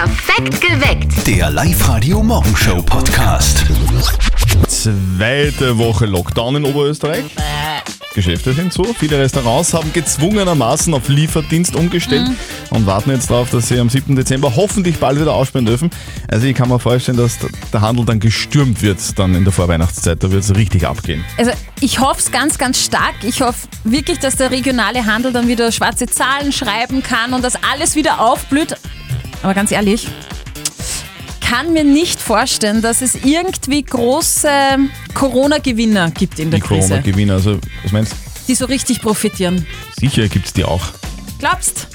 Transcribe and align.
Perfekt 0.00 0.62
geweckt. 0.62 1.26
Der 1.26 1.50
Live-Radio-Morgenshow-Podcast. 1.50 3.66
Zweite 4.66 5.76
Woche 5.76 6.06
Lockdown 6.06 6.56
in 6.56 6.64
Oberösterreich. 6.64 7.26
Geschäfte 8.14 8.54
sind 8.54 8.72
zu. 8.72 8.82
Viele 8.98 9.18
Restaurants 9.18 9.74
haben 9.74 9.92
gezwungenermaßen 9.92 10.94
auf 10.94 11.10
Lieferdienst 11.10 11.76
umgestellt 11.76 12.30
und 12.70 12.86
warten 12.86 13.10
jetzt 13.10 13.28
darauf, 13.28 13.50
dass 13.50 13.68
sie 13.68 13.78
am 13.78 13.90
7. 13.90 14.16
Dezember 14.16 14.56
hoffentlich 14.56 14.96
bald 14.96 15.20
wieder 15.20 15.34
aufsperren 15.34 15.66
dürfen. 15.66 15.90
Also 16.28 16.46
ich 16.46 16.54
kann 16.54 16.70
mir 16.70 16.78
vorstellen, 16.78 17.18
dass 17.18 17.36
der 17.70 17.82
Handel 17.82 18.06
dann 18.06 18.20
gestürmt 18.20 18.80
wird 18.80 19.18
dann 19.18 19.34
in 19.34 19.44
der 19.44 19.52
Vorweihnachtszeit. 19.52 20.24
Da 20.24 20.32
wird 20.32 20.42
es 20.42 20.56
richtig 20.56 20.86
abgehen. 20.86 21.26
Also 21.36 21.50
ich 21.82 22.00
hoffe 22.00 22.20
es 22.20 22.30
ganz, 22.30 22.56
ganz 22.56 22.82
stark. 22.82 23.16
Ich 23.22 23.42
hoffe 23.42 23.68
wirklich, 23.84 24.18
dass 24.18 24.36
der 24.36 24.50
regionale 24.50 25.04
Handel 25.04 25.34
dann 25.34 25.46
wieder 25.46 25.70
schwarze 25.70 26.06
Zahlen 26.06 26.52
schreiben 26.52 27.02
kann 27.02 27.34
und 27.34 27.44
dass 27.44 27.56
alles 27.70 27.96
wieder 27.96 28.20
aufblüht. 28.20 28.76
Aber 29.42 29.54
ganz 29.54 29.72
ehrlich, 29.72 30.08
kann 31.40 31.72
mir 31.72 31.84
nicht 31.84 32.20
vorstellen, 32.20 32.82
dass 32.82 33.02
es 33.02 33.16
irgendwie 33.24 33.82
große 33.82 34.48
Corona-Gewinner 35.14 36.10
gibt 36.10 36.38
in 36.38 36.50
der 36.50 36.60
Die 36.60 36.66
Krise, 36.66 36.88
Corona-Gewinner. 36.88 37.34
Also, 37.34 37.58
was 37.82 37.92
meinst 37.92 38.12
du? 38.12 38.16
die 38.50 38.56
so 38.56 38.64
richtig 38.64 39.00
profitieren. 39.00 39.64
Sicher 39.98 40.26
gibt 40.28 40.46
es 40.46 40.52
die 40.52 40.64
auch. 40.64 40.82
Glaubst? 41.38 41.86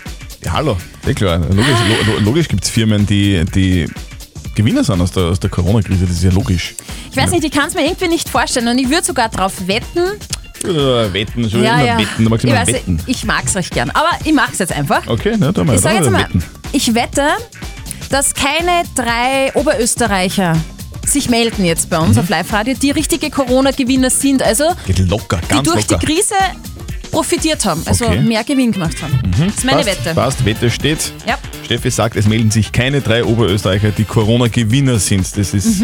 Ja, 0.44 0.54
hallo. 0.54 0.78
Eh 1.06 1.14
klar. 1.14 1.40
Logisch, 1.40 1.80
lo, 2.08 2.20
logisch 2.24 2.48
gibt 2.48 2.64
es 2.64 2.70
Firmen, 2.70 3.06
die, 3.06 3.44
die 3.54 3.90
Gewinner 4.56 4.84
sind 4.84 5.02
aus 5.02 5.12
der, 5.12 5.24
aus 5.24 5.40
der 5.40 5.50
Corona-Krise. 5.50 6.06
Das 6.06 6.16
ist 6.16 6.24
ja 6.24 6.32
logisch. 6.32 6.76
Ich 7.12 7.18
weiß 7.18 7.32
nicht, 7.32 7.44
ich 7.44 7.52
kann 7.52 7.68
es 7.68 7.74
mir 7.74 7.86
irgendwie 7.86 8.08
nicht 8.08 8.30
vorstellen 8.30 8.70
und 8.70 8.78
ich 8.78 8.90
würde 8.90 9.04
sogar 9.04 9.28
darauf 9.28 9.68
wetten. 9.68 10.18
Äh, 10.64 11.14
wetten, 11.14 11.50
schon 11.50 11.60
immer 11.60 11.98
wetten. 11.98 12.24
Du 12.24 12.30
magst 12.30 12.46
ich, 12.46 12.52
immer 12.52 12.60
weiß, 12.62 12.74
wetten. 12.74 13.02
ich 13.06 13.26
mag 13.26 13.44
es 13.46 13.56
recht 13.56 13.74
gern, 13.74 13.90
aber 13.90 14.10
ich 14.24 14.34
mache 14.34 14.54
es 14.54 14.60
jetzt 14.60 14.72
einfach. 14.72 15.06
Okay, 15.08 15.36
na, 15.38 15.52
da 15.52 15.64
mal, 15.64 15.76
Ich 15.76 15.82
sage 15.82 15.98
da 15.98 16.04
jetzt 16.04 16.12
mal, 16.12 16.22
wetten. 16.22 16.44
Ich 16.76 16.94
wette, 16.94 17.24
dass 18.10 18.34
keine 18.34 18.84
drei 18.96 19.52
Oberösterreicher 19.56 20.58
sich 21.06 21.30
melden 21.30 21.64
jetzt 21.66 21.90
bei 21.90 22.00
Mhm. 22.00 22.08
uns 22.10 22.18
auf 22.18 22.30
Live-Radio, 22.30 22.74
die 22.82 22.92
richtige 22.92 23.30
Corona-Gewinner 23.30 24.10
sind, 24.10 24.42
also 24.44 24.66
Geht 24.86 25.00
locker, 25.00 25.40
die 25.44 25.48
ganz 25.48 25.68
durch 25.72 25.90
locker. 25.90 26.00
die 26.00 26.06
Krise 26.14 26.36
profitiert 27.12 27.64
haben, 27.66 27.82
also 27.86 28.06
Okay. 28.06 28.20
mehr 28.20 28.44
Gewinn 28.44 28.72
gemacht 28.72 29.02
haben. 29.02 29.20
Das 29.32 29.56
ist 29.56 29.64
meine 29.64 29.84
passt, 29.84 30.06
Wette. 30.06 30.16
Passt, 30.16 30.46
Wette 30.46 30.70
steht. 30.72 31.14
Ja. 31.26 31.38
Steffi 31.64 31.90
sagt, 31.92 32.16
es 32.18 32.28
melden 32.28 32.52
sich 32.52 32.72
keine 32.72 33.02
drei 33.02 33.24
Oberösterreicher, 33.24 33.92
die 33.92 34.04
Corona-Gewinner 34.04 35.00
sind. 35.00 35.26
Das 35.38 35.54
ist. 35.54 35.82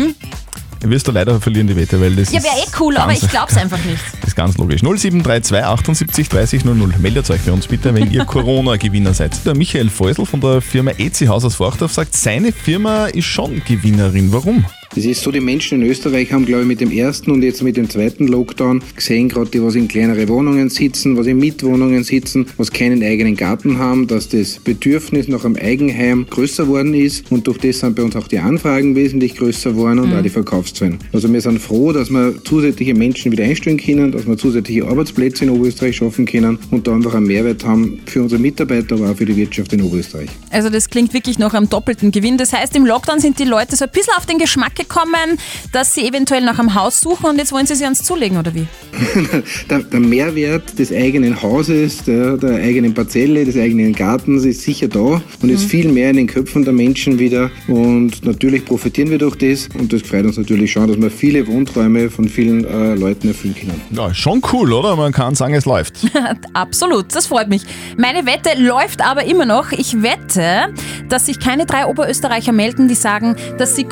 Wirst 0.83 1.07
du 1.07 1.11
leider 1.11 1.39
verlieren, 1.39 1.67
die 1.67 1.75
Wette, 1.75 2.01
weil 2.01 2.15
das. 2.15 2.31
Ja, 2.31 2.41
wäre 2.41 2.55
eh 2.55 2.69
cool, 2.79 2.97
aber 2.97 3.13
ich 3.13 3.27
glaub's 3.27 3.55
einfach 3.55 3.83
nicht. 3.85 4.01
ist 4.25 4.35
ganz 4.35 4.57
logisch. 4.57 4.81
0732 4.81 5.63
78 5.63 6.29
30 6.29 6.65
00. 6.65 6.93
Meldet 6.99 7.29
euch 7.29 7.41
für 7.41 7.53
uns 7.53 7.67
bitte, 7.67 7.93
wenn 7.93 8.09
ihr 8.11 8.25
Corona-Gewinner 8.25 9.13
seid. 9.13 9.45
Der 9.45 9.55
Michael 9.55 9.89
Feusel 9.89 10.25
von 10.25 10.41
der 10.41 10.61
Firma 10.61 10.91
EC 10.97 11.27
Haus 11.27 11.45
aus 11.45 11.55
Forchdorf 11.55 11.93
sagt, 11.93 12.15
seine 12.15 12.51
Firma 12.51 13.05
ist 13.07 13.25
schon 13.25 13.61
Gewinnerin. 13.65 14.31
Warum? 14.31 14.65
Es 14.93 15.05
ist 15.05 15.21
so, 15.21 15.31
die 15.31 15.39
Menschen 15.39 15.81
in 15.81 15.89
Österreich 15.89 16.33
haben, 16.33 16.45
glaube 16.45 16.63
ich, 16.63 16.67
mit 16.67 16.81
dem 16.81 16.91
ersten 16.91 17.31
und 17.31 17.43
jetzt 17.43 17.63
mit 17.63 17.77
dem 17.77 17.89
zweiten 17.89 18.27
Lockdown 18.27 18.83
gesehen, 18.93 19.29
gerade 19.29 19.49
die, 19.49 19.63
was 19.63 19.75
in 19.75 19.87
kleinere 19.87 20.27
Wohnungen 20.27 20.69
sitzen, 20.69 21.15
was 21.15 21.27
in 21.27 21.37
Mietwohnungen 21.37 22.03
sitzen, 22.03 22.45
was 22.57 22.73
keinen 22.73 23.01
eigenen 23.01 23.37
Garten 23.37 23.77
haben, 23.77 24.07
dass 24.07 24.27
das 24.27 24.59
Bedürfnis 24.59 25.29
nach 25.29 25.45
einem 25.45 25.55
Eigenheim 25.55 26.25
größer 26.29 26.67
worden 26.67 26.93
ist 26.93 27.31
und 27.31 27.47
durch 27.47 27.57
das 27.59 27.79
sind 27.79 27.95
bei 27.95 28.03
uns 28.03 28.17
auch 28.17 28.27
die 28.27 28.39
Anfragen 28.39 28.93
wesentlich 28.93 29.37
größer 29.37 29.71
geworden 29.71 29.99
und 29.99 30.13
auch 30.13 30.21
die 30.21 30.29
Verkaufszahlen. 30.29 30.99
Also 31.13 31.31
wir 31.31 31.39
sind 31.39 31.59
froh, 31.59 31.93
dass 31.93 32.09
wir 32.09 32.35
zusätzliche 32.43 32.93
Menschen 32.93 33.31
wieder 33.31 33.45
einstellen 33.45 33.77
können, 33.77 34.11
dass 34.11 34.27
wir 34.27 34.37
zusätzliche 34.37 34.85
Arbeitsplätze 34.85 35.45
in 35.45 35.51
Oberösterreich 35.51 35.95
schaffen 35.95 36.25
können 36.25 36.59
und 36.69 36.85
da 36.85 36.93
einfach 36.93 37.13
einen 37.13 37.27
Mehrwert 37.27 37.63
haben 37.63 38.01
für 38.07 38.23
unsere 38.23 38.41
Mitarbeiter, 38.41 38.95
aber 38.95 39.11
auch 39.11 39.15
für 39.15 39.25
die 39.25 39.37
Wirtschaft 39.37 39.71
in 39.71 39.83
Oberösterreich. 39.83 40.29
Also 40.49 40.69
das 40.69 40.89
klingt 40.89 41.13
wirklich 41.13 41.39
nach 41.39 41.53
einem 41.53 41.69
doppelten 41.69 42.11
Gewinn. 42.11 42.37
Das 42.37 42.51
heißt, 42.51 42.75
im 42.75 42.85
Lockdown 42.85 43.21
sind 43.21 43.39
die 43.39 43.45
Leute 43.45 43.77
so 43.77 43.85
ein 43.85 43.91
bisschen 43.91 44.13
auf 44.17 44.25
den 44.25 44.37
Geschmack 44.37 44.80
gekommen, 44.83 45.37
dass 45.71 45.93
sie 45.93 46.07
eventuell 46.07 46.43
nach 46.43 46.59
einem 46.59 46.75
Haus 46.75 47.01
suchen 47.01 47.27
und 47.27 47.37
jetzt 47.37 47.51
wollen 47.51 47.65
sie 47.65 47.75
sich 47.75 47.85
ans 47.85 48.03
Zulegen, 48.03 48.37
oder 48.37 48.53
wie? 48.53 48.67
der, 49.69 49.79
der 49.79 49.99
Mehrwert 49.99 50.77
des 50.77 50.91
eigenen 50.91 51.41
Hauses, 51.41 52.03
der, 52.03 52.37
der 52.37 52.55
eigenen 52.55 52.93
Parzelle, 52.93 53.45
des 53.45 53.57
eigenen 53.57 53.93
Gartens 53.93 54.45
ist 54.45 54.61
sicher 54.61 54.87
da 54.87 55.21
und 55.41 55.49
ist 55.49 55.65
viel 55.65 55.91
mehr 55.91 56.09
in 56.09 56.17
den 56.17 56.27
Köpfen 56.27 56.63
der 56.63 56.73
Menschen 56.73 57.19
wieder. 57.19 57.49
Und 57.67 58.23
natürlich 58.25 58.65
profitieren 58.65 59.09
wir 59.09 59.17
durch 59.17 59.35
das 59.35 59.69
und 59.77 59.93
das 59.93 60.01
freut 60.01 60.25
uns 60.25 60.37
natürlich 60.37 60.71
schon, 60.71 60.87
dass 60.87 60.99
wir 60.99 61.09
viele 61.09 61.47
Wohnträume 61.47 62.09
von 62.09 62.27
vielen 62.27 62.65
äh, 62.65 62.95
Leuten 62.95 63.27
erfüllen 63.29 63.55
können. 63.55 63.81
Ja, 63.91 64.13
schon 64.13 64.41
cool, 64.51 64.73
oder? 64.73 64.95
Man 64.95 65.11
kann 65.11 65.35
sagen, 65.35 65.53
es 65.53 65.65
läuft. 65.65 65.95
Absolut, 66.53 67.15
das 67.15 67.27
freut 67.27 67.49
mich. 67.49 67.63
Meine 67.97 68.25
Wette 68.25 68.59
läuft 68.61 69.05
aber 69.05 69.25
immer 69.25 69.45
noch. 69.45 69.71
Ich 69.71 70.01
wette, 70.01 70.73
dass 71.09 71.25
sich 71.27 71.39
keine 71.39 71.65
drei 71.65 71.85
Oberösterreicher 71.85 72.51
melden, 72.51 72.87
die 72.87 72.95
sagen, 72.95 73.35
dass 73.57 73.75
sie 73.75 73.83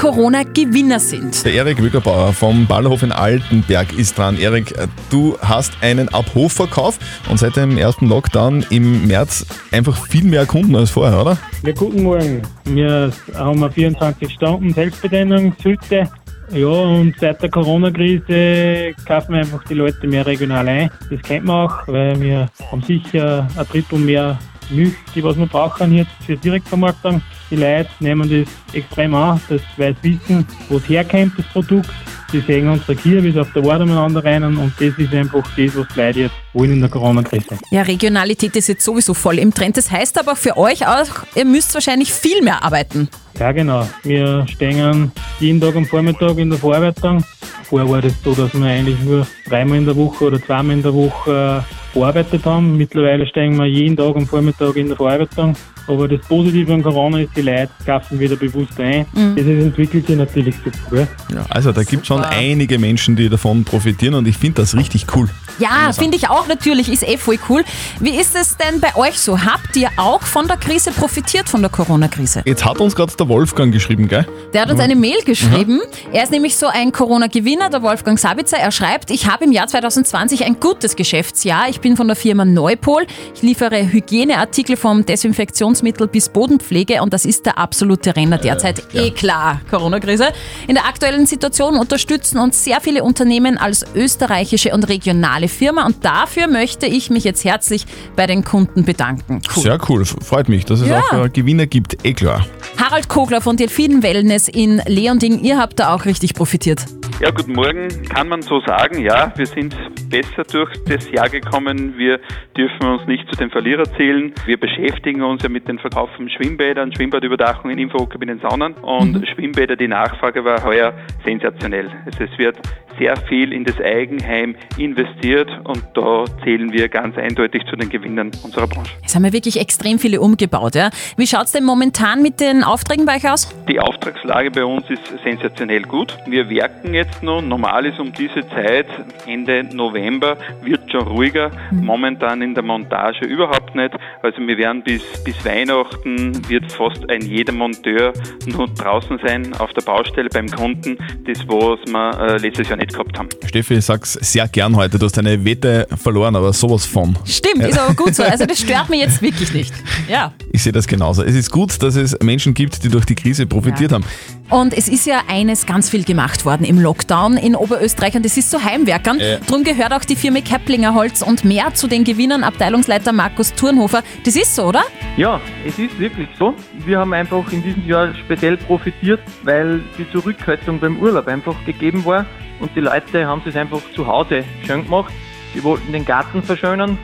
Corona-Gewinner 0.80 1.00
sind. 1.00 1.46
Der 1.46 1.54
Erik 1.54 1.84
Wickerbauer 1.84 2.34
vom 2.34 2.66
Ballerhof 2.66 3.04
in 3.04 3.12
Altenberg 3.12 3.92
ist 3.98 4.18
dran. 4.18 4.38
Erik, 4.38 4.74
du 5.10 5.38
hast 5.42 5.74
einen 5.82 6.10
Abhofverkauf 6.10 6.98
und 7.30 7.38
seit 7.38 7.58
dem 7.58 7.78
ersten 7.78 8.08
Lockdown 8.08 8.66
im 8.70 9.06
März 9.08 9.46
einfach 9.72 9.98
viel 10.08 10.24
mehr 10.24 10.46
Kunden 10.46 10.76
als 10.76 10.92
vorher, 10.92 11.22
oder? 11.22 11.38
Ja, 11.64 11.74
guten 11.74 12.04
Morgen. 12.04 12.42
Wir 12.66 13.12
haben 13.36 13.62
eine 13.62 13.72
24 13.72 14.32
Stunden 14.32 14.74
Selbstbedienungshütte. 14.74 16.10
Ja, 16.52 16.68
und 16.68 17.14
seit 17.20 17.42
der 17.44 17.50
Corona-Krise 17.50 18.94
kaufen 19.06 19.36
einfach 19.36 19.64
die 19.66 19.76
Leute 19.76 20.08
mehr 20.08 20.26
regional 20.26 20.68
ein. 20.68 20.90
Das 21.12 21.22
kennt 21.22 21.46
man 21.46 21.68
auch, 21.68 21.88
weil 21.88 22.20
wir 22.22 22.50
haben 22.72 22.82
sicher 22.84 23.48
ein 23.56 23.68
Drittel 23.68 24.00
mehr 24.00 24.40
Milch, 24.70 24.94
die 25.14 25.24
was 25.24 25.38
wir 25.38 25.46
brauchen 25.46 25.94
jetzt 25.94 26.12
für 26.26 26.38
Direktvermarktung. 26.38 27.22
Die 27.50 27.56
Leute 27.56 27.90
nehmen 28.00 28.30
das 28.30 28.76
extrem 28.76 29.16
an, 29.16 29.42
dass 29.50 29.62
sie 29.78 29.96
wissen, 30.04 30.46
wo 30.70 30.78
es 30.78 30.88
herkommt, 30.88 31.34
das 31.38 31.46
Produkt. 31.48 31.90
Sie 32.32 32.42
sehen 32.42 32.68
unsere 32.70 32.96
bis 32.96 33.38
auf 33.38 33.52
der 33.54 33.66
Wart 33.66 33.82
umeinander 33.82 34.24
rennen 34.24 34.56
und 34.58 34.72
das 34.80 34.96
ist 35.00 35.14
einfach 35.14 35.42
das, 35.58 35.76
was 35.76 35.88
die 35.88 36.00
Leute 36.00 36.20
jetzt 36.20 36.36
wollen 36.54 36.74
in 36.74 36.80
der 36.80 36.90
Corona-Krise. 36.90 37.58
Ja, 37.72 37.82
Regionalität 37.82 38.56
ist 38.56 38.68
jetzt 38.68 38.86
sowieso 38.86 39.16
voll 39.16 39.40
im 39.40 39.52
Trend. 39.52 39.78
Das 39.78 39.90
heißt 39.90 40.20
aber 40.20 40.36
für 40.36 40.56
euch 40.56 40.86
auch, 40.86 41.08
ihr 41.34 41.46
müsst 41.46 41.74
wahrscheinlich 41.74 42.14
viel 42.14 42.44
mehr 42.44 42.64
arbeiten. 42.64 43.10
Ja, 43.40 43.52
genau. 43.52 43.90
Wir 44.04 44.46
stehen 44.48 45.12
jeden 45.40 45.60
Tag 45.60 45.76
am 45.76 45.86
Vormittag 45.86 46.38
in 46.38 46.52
der 46.52 46.60
Verarbeitung. 46.60 47.24
Vorher 47.64 47.90
war 47.90 48.02
das 48.02 48.14
so, 48.24 48.36
dass 48.36 48.54
wir 48.54 48.66
eigentlich 48.66 49.00
nur 49.00 49.26
dreimal 49.48 49.80
in 49.80 49.86
der 49.86 49.96
Woche 49.96 50.26
oder 50.26 50.40
zweimal 50.40 50.76
in 50.76 50.84
der 50.84 50.94
Woche 50.94 51.66
verarbeitet 51.94 52.46
haben. 52.46 52.78
Mittlerweile 52.78 53.28
stehen 53.28 53.56
wir 53.58 53.66
jeden 53.66 53.98
Tag 53.98 54.16
am 54.16 54.26
Vormittag 54.26 54.76
in 54.76 54.88
der 54.88 54.98
Verarbeitung. 54.98 55.56
Aber 55.88 56.08
das 56.08 56.22
Positive 56.28 56.74
an 56.74 56.84
Corona 56.84 57.20
ist, 57.20 57.36
die 57.36 57.42
Leute 57.42 57.70
kaufen 57.86 58.20
wieder 58.20 58.36
bewusst 58.36 58.80
ein. 58.80 59.06
Das 59.14 59.46
ist, 59.46 59.64
entwickelt 59.64 60.08
sich 60.08 60.16
natürlich 60.16 60.56
super. 60.64 61.08
Ja, 61.34 61.46
also 61.50 61.72
da 61.72 61.84
gibt 61.84 62.04
es 62.04 62.08
schon 62.08 62.22
einige 62.22 62.78
Menschen, 62.78 63.16
die 63.16 63.30
davon 63.30 63.64
profitieren 63.64 64.14
und 64.14 64.28
ich 64.28 64.38
finde 64.38 64.62
das 64.62 64.76
richtig 64.76 65.08
cool. 65.16 65.28
Ja, 65.60 65.92
finde 65.92 66.16
ich 66.16 66.30
auch 66.30 66.48
natürlich, 66.48 66.90
ist 66.90 67.06
eh 67.06 67.18
voll 67.18 67.38
cool. 67.50 67.66
Wie 68.00 68.18
ist 68.18 68.34
es 68.34 68.56
denn 68.56 68.80
bei 68.80 68.96
euch 68.96 69.20
so? 69.20 69.38
Habt 69.38 69.76
ihr 69.76 69.90
auch 69.98 70.22
von 70.22 70.48
der 70.48 70.56
Krise 70.56 70.92
profitiert, 70.92 71.50
von 71.50 71.62
der 71.62 71.70
Corona-Krise? 71.70 72.44
Jetzt 72.46 72.64
hat 72.64 72.80
uns 72.80 72.96
gerade 72.96 73.14
der 73.14 73.28
Wolfgang 73.28 73.74
geschrieben, 73.74 74.08
gell? 74.08 74.26
Der 74.54 74.62
hat 74.62 74.72
uns 74.72 74.80
eine 74.80 74.96
Mail 74.96 75.22
geschrieben. 75.26 75.82
Er 76.14 76.24
ist 76.24 76.32
nämlich 76.32 76.56
so 76.56 76.68
ein 76.68 76.94
Corona-Gewinner, 76.94 77.70
der 77.70 77.82
Wolfgang 77.82 78.18
Sabitzer. 78.18 78.58
Er 78.58 78.72
schreibt, 78.72 79.12
ich 79.12 79.28
habe 79.28 79.44
im 79.44 79.52
Jahr 79.52 79.68
2020 79.68 80.46
ein 80.46 80.62
gutes 80.62 80.96
Geschäftsjahr. 80.96 81.68
Ich 81.68 81.82
bin 81.82 81.98
von 81.98 82.08
der 82.08 82.16
Firma 82.16 82.46
Neupol. 82.46 83.06
Ich 83.36 83.42
liefere 83.42 83.92
Hygieneartikel 83.92 84.78
vom 84.78 85.06
Desinfektionsmittel 85.06 86.08
bis 86.08 86.30
Bodenpflege 86.30 87.02
und 87.02 87.14
das 87.14 87.26
ist 87.26 87.46
der 87.46 87.58
absolute 87.58 88.16
Renner 88.16 88.38
derzeit. 88.38 88.84
Eh 88.94 89.12
klar, 89.12 89.60
Corona-Krise. 89.70 90.30
In 90.68 90.76
der 90.76 90.86
aktuellen 90.86 91.26
Situation 91.26 91.76
unterstützen 91.76 92.38
uns 92.40 92.64
sehr 92.64 92.80
viele 92.80 93.04
Unternehmen 93.04 93.58
als 93.58 93.86
österreichische 93.94 94.74
und 94.74 94.88
regionale 94.88 95.49
Firma 95.50 95.86
und 95.86 96.06
dafür 96.06 96.48
möchte 96.48 96.86
ich 96.86 97.10
mich 97.10 97.24
jetzt 97.24 97.44
herzlich 97.44 97.86
bei 98.16 98.26
den 98.28 98.44
Kunden 98.44 98.86
bedanken. 98.86 99.42
Cool. 99.56 99.64
Sehr 99.64 99.78
cool, 99.90 100.06
freut 100.06 100.48
mich, 100.50 100.66
dass 100.66 100.82
es 100.82 100.88
Ja. 100.90 101.00
auch 101.12 101.26
äh, 101.26 101.30
Gewinner 101.30 101.66
gibt, 101.68 102.06
eh 102.06 102.14
klar. 102.14 102.46
Harald 102.78 103.10
Kogler 103.10 103.42
von 103.42 103.58
Delfin 103.58 104.02
Wellness 104.04 104.48
in 104.48 104.82
Leonding, 104.88 105.40
ihr 105.44 105.58
habt 105.58 105.80
da 105.80 105.94
auch 105.94 106.06
richtig 106.06 106.34
profitiert. 106.34 106.86
Ja, 107.22 107.32
guten 107.32 107.52
Morgen. 107.52 107.90
Kann 108.08 108.30
man 108.30 108.42
so 108.42 108.62
sagen, 108.62 109.02
ja, 109.02 109.34
wir 109.36 109.46
sind 109.46 109.76
besser 110.10 110.44
durch 110.50 110.72
das 110.86 111.12
Jahr 111.12 111.28
gekommen. 111.28 111.96
Wir 111.98 112.18
dürfen 112.56 112.86
uns 112.88 113.06
nicht 113.08 113.28
zu 113.30 113.36
den 113.36 113.50
Verlierer 113.50 113.84
zählen. 113.98 114.34
Wir 114.46 114.58
beschäftigen 114.58 115.22
uns 115.22 115.44
ja 115.44 115.50
mit 115.50 115.68
dem 115.68 115.80
Verkauf 115.80 116.10
von 116.16 116.30
Schwimmbädern, 116.30 116.96
Schwimmbadüberdachungen, 116.96 117.78
Infokabinen, 117.78 118.40
Saunen 118.40 118.74
und 118.76 119.28
Schwimmbäder. 119.28 119.76
Die 119.76 119.90
Nachfrage 119.90 120.46
war 120.46 120.64
heuer 120.64 120.94
sensationell. 121.26 121.90
Also 122.06 122.24
es 122.24 122.38
wird 122.40 122.56
sehr 123.00 123.18
viel 123.28 123.54
in 123.54 123.64
das 123.64 123.80
Eigenheim 123.80 124.56
investiert 124.78 125.50
und 125.64 125.84
da 125.94 126.26
zählen 126.44 126.72
wir 126.72 126.90
ganz 126.90 127.18
eindeutig 127.18 127.64
zu 127.70 127.76
den 127.76 127.90
Gewinnern 127.90 128.32
unserer 128.44 128.68
Branche. 128.68 128.92
Es 129.06 129.16
haben 129.16 129.26
ja 129.26 129.34
wirklich 129.34 129.60
extrem 129.60 129.98
viele 129.98 130.22
umgebaut. 130.22 130.76
Ja? 130.76 130.90
Wie 131.18 131.26
schaut 131.26 131.46
es 131.46 131.54
denn 131.54 131.64
momentan 131.64 132.22
mit 132.22 132.40
den 132.40 132.64
Aufträgen 132.64 133.06
bei 133.06 133.16
euch 133.16 133.30
aus? 133.30 133.50
Die 133.68 133.80
Auftragslage 133.80 134.52
bei 134.52 134.64
uns 134.64 134.90
ist 134.90 135.02
sensationell 135.24 135.84
gut. 135.84 136.16
Wir 136.28 136.50
werken 136.50 136.94
jetzt 136.94 137.24
noch. 137.24 137.42
Normal 137.42 137.86
ist 137.86 138.00
um 138.00 138.14
diese 138.14 138.48
Zeit, 138.50 138.88
Ende 139.26 139.64
November, 139.74 140.38
wird 140.62 140.92
schon 140.92 141.08
ruhiger. 141.08 141.52
Momentan 141.72 142.42
in 142.42 142.54
der 142.54 142.64
Montage 142.64 143.26
überhaupt 143.26 143.76
nicht. 143.76 143.96
Also 144.22 144.46
wir 144.46 144.58
werden 144.58 144.84
bis, 144.84 145.02
bis 145.24 145.44
Weihnachten, 145.46 146.48
wird 146.50 146.72
fast 146.72 147.10
ein 147.10 147.22
jeder 147.22 147.54
Monteur 147.54 148.14
nur 148.46 148.68
draußen 148.68 149.20
sein 149.26 149.54
auf 149.60 149.72
der 149.74 149.82
Baustelle 149.82 150.30
beim 150.30 150.48
Kunden. 150.48 150.98
Das, 151.26 151.40
was 151.48 151.80
wir 151.88 152.20
äh, 152.20 152.38
letztes 152.38 152.70
Jahr 152.70 152.78
nicht 152.78 152.89
gehabt 152.94 153.18
haben. 153.18 153.30
Steffi, 153.46 153.76
ich 153.76 153.86
sag's 153.86 154.14
sehr 154.14 154.48
gern 154.48 154.76
heute. 154.76 155.00
Du 155.00 155.06
hast 155.06 155.18
deine 155.18 155.44
Wette 155.46 155.88
verloren, 156.02 156.36
aber 156.36 156.54
sowas 156.54 156.86
von. 156.86 157.18
Stimmt, 157.26 157.64
ist 157.64 157.78
aber 157.78 157.94
gut 157.94 158.16
so. 158.16 158.24
Also 158.24 158.46
das 158.46 158.60
stört 158.60 158.90
mich 158.90 159.00
jetzt 159.00 159.22
wirklich 159.22 159.54
nicht. 159.54 159.74
Ja. 160.08 160.34
Ich 160.52 160.64
sehe 160.64 160.72
das 160.72 160.88
genauso. 160.88 161.24
Es 161.24 161.36
ist 161.36 161.52
gut, 161.52 161.82
dass 161.82 161.96
es 161.96 162.18
Menschen 162.22 162.54
gibt, 162.54 162.84
die 162.84 162.90
durch 162.90 163.06
die 163.06 163.16
Krise 163.16 163.46
profitiert 163.46 163.92
haben. 163.92 164.04
Und 164.50 164.76
es 164.76 164.88
ist 164.88 165.06
ja 165.06 165.22
eines 165.28 165.68
ganz 165.68 165.90
viel 165.92 166.04
gemacht 166.04 166.44
worden 166.44 166.64
im 166.64 166.80
Lockdown 166.80 167.38
in 167.38 167.56
Oberösterreich 167.56 168.16
und 168.16 168.26
das 168.26 168.36
ist 168.36 168.50
zu 168.50 168.64
Heimwerkern. 168.64 169.20
Ja. 169.20 169.38
Drum 169.40 169.64
gehört 169.64 169.94
auch 169.94 170.04
die 170.04 170.16
Firma 170.16 170.42
Keplinger 170.42 170.96
Holz 170.96 171.22
und 171.22 171.46
mehr 171.46 171.74
zu 171.76 171.88
den 171.88 172.04
Gewinnern 172.04 172.44
Abteilungsleiter 172.44 173.12
Markus 173.12 173.54
Thurnhofer. 173.54 174.02
Das 174.26 174.36
ist 174.36 174.56
so, 174.56 174.64
oder? 174.64 174.82
Ja, 175.18 175.40
es 175.68 175.78
ist 175.78 176.00
wirklich 176.00 176.30
so. 176.40 176.56
Wir 176.84 176.98
haben 176.98 177.14
einfach 177.14 177.52
in 177.52 177.62
diesem 177.62 177.86
Jahr 177.88 178.16
speziell 178.16 178.58
profitiert, 178.58 179.22
weil 179.44 179.82
die 180.00 180.10
Zurückhaltung 180.12 180.80
beim 180.80 181.00
Urlaub 181.00 181.28
einfach 181.28 181.56
gegeben 181.66 182.04
war 182.06 182.26
und 182.60 182.76
die 182.76 182.82
Leute 182.82 183.28
haben 183.28 183.44
es 183.46 183.56
einfach 183.56 183.82
zu 183.96 184.08
Hause 184.08 184.44
schön 184.66 184.84
gemacht. 184.84 185.14
Die 185.54 185.64
wollten 185.64 185.92
den 185.92 186.06
Garten 186.06 186.42
verschönern 186.42 186.98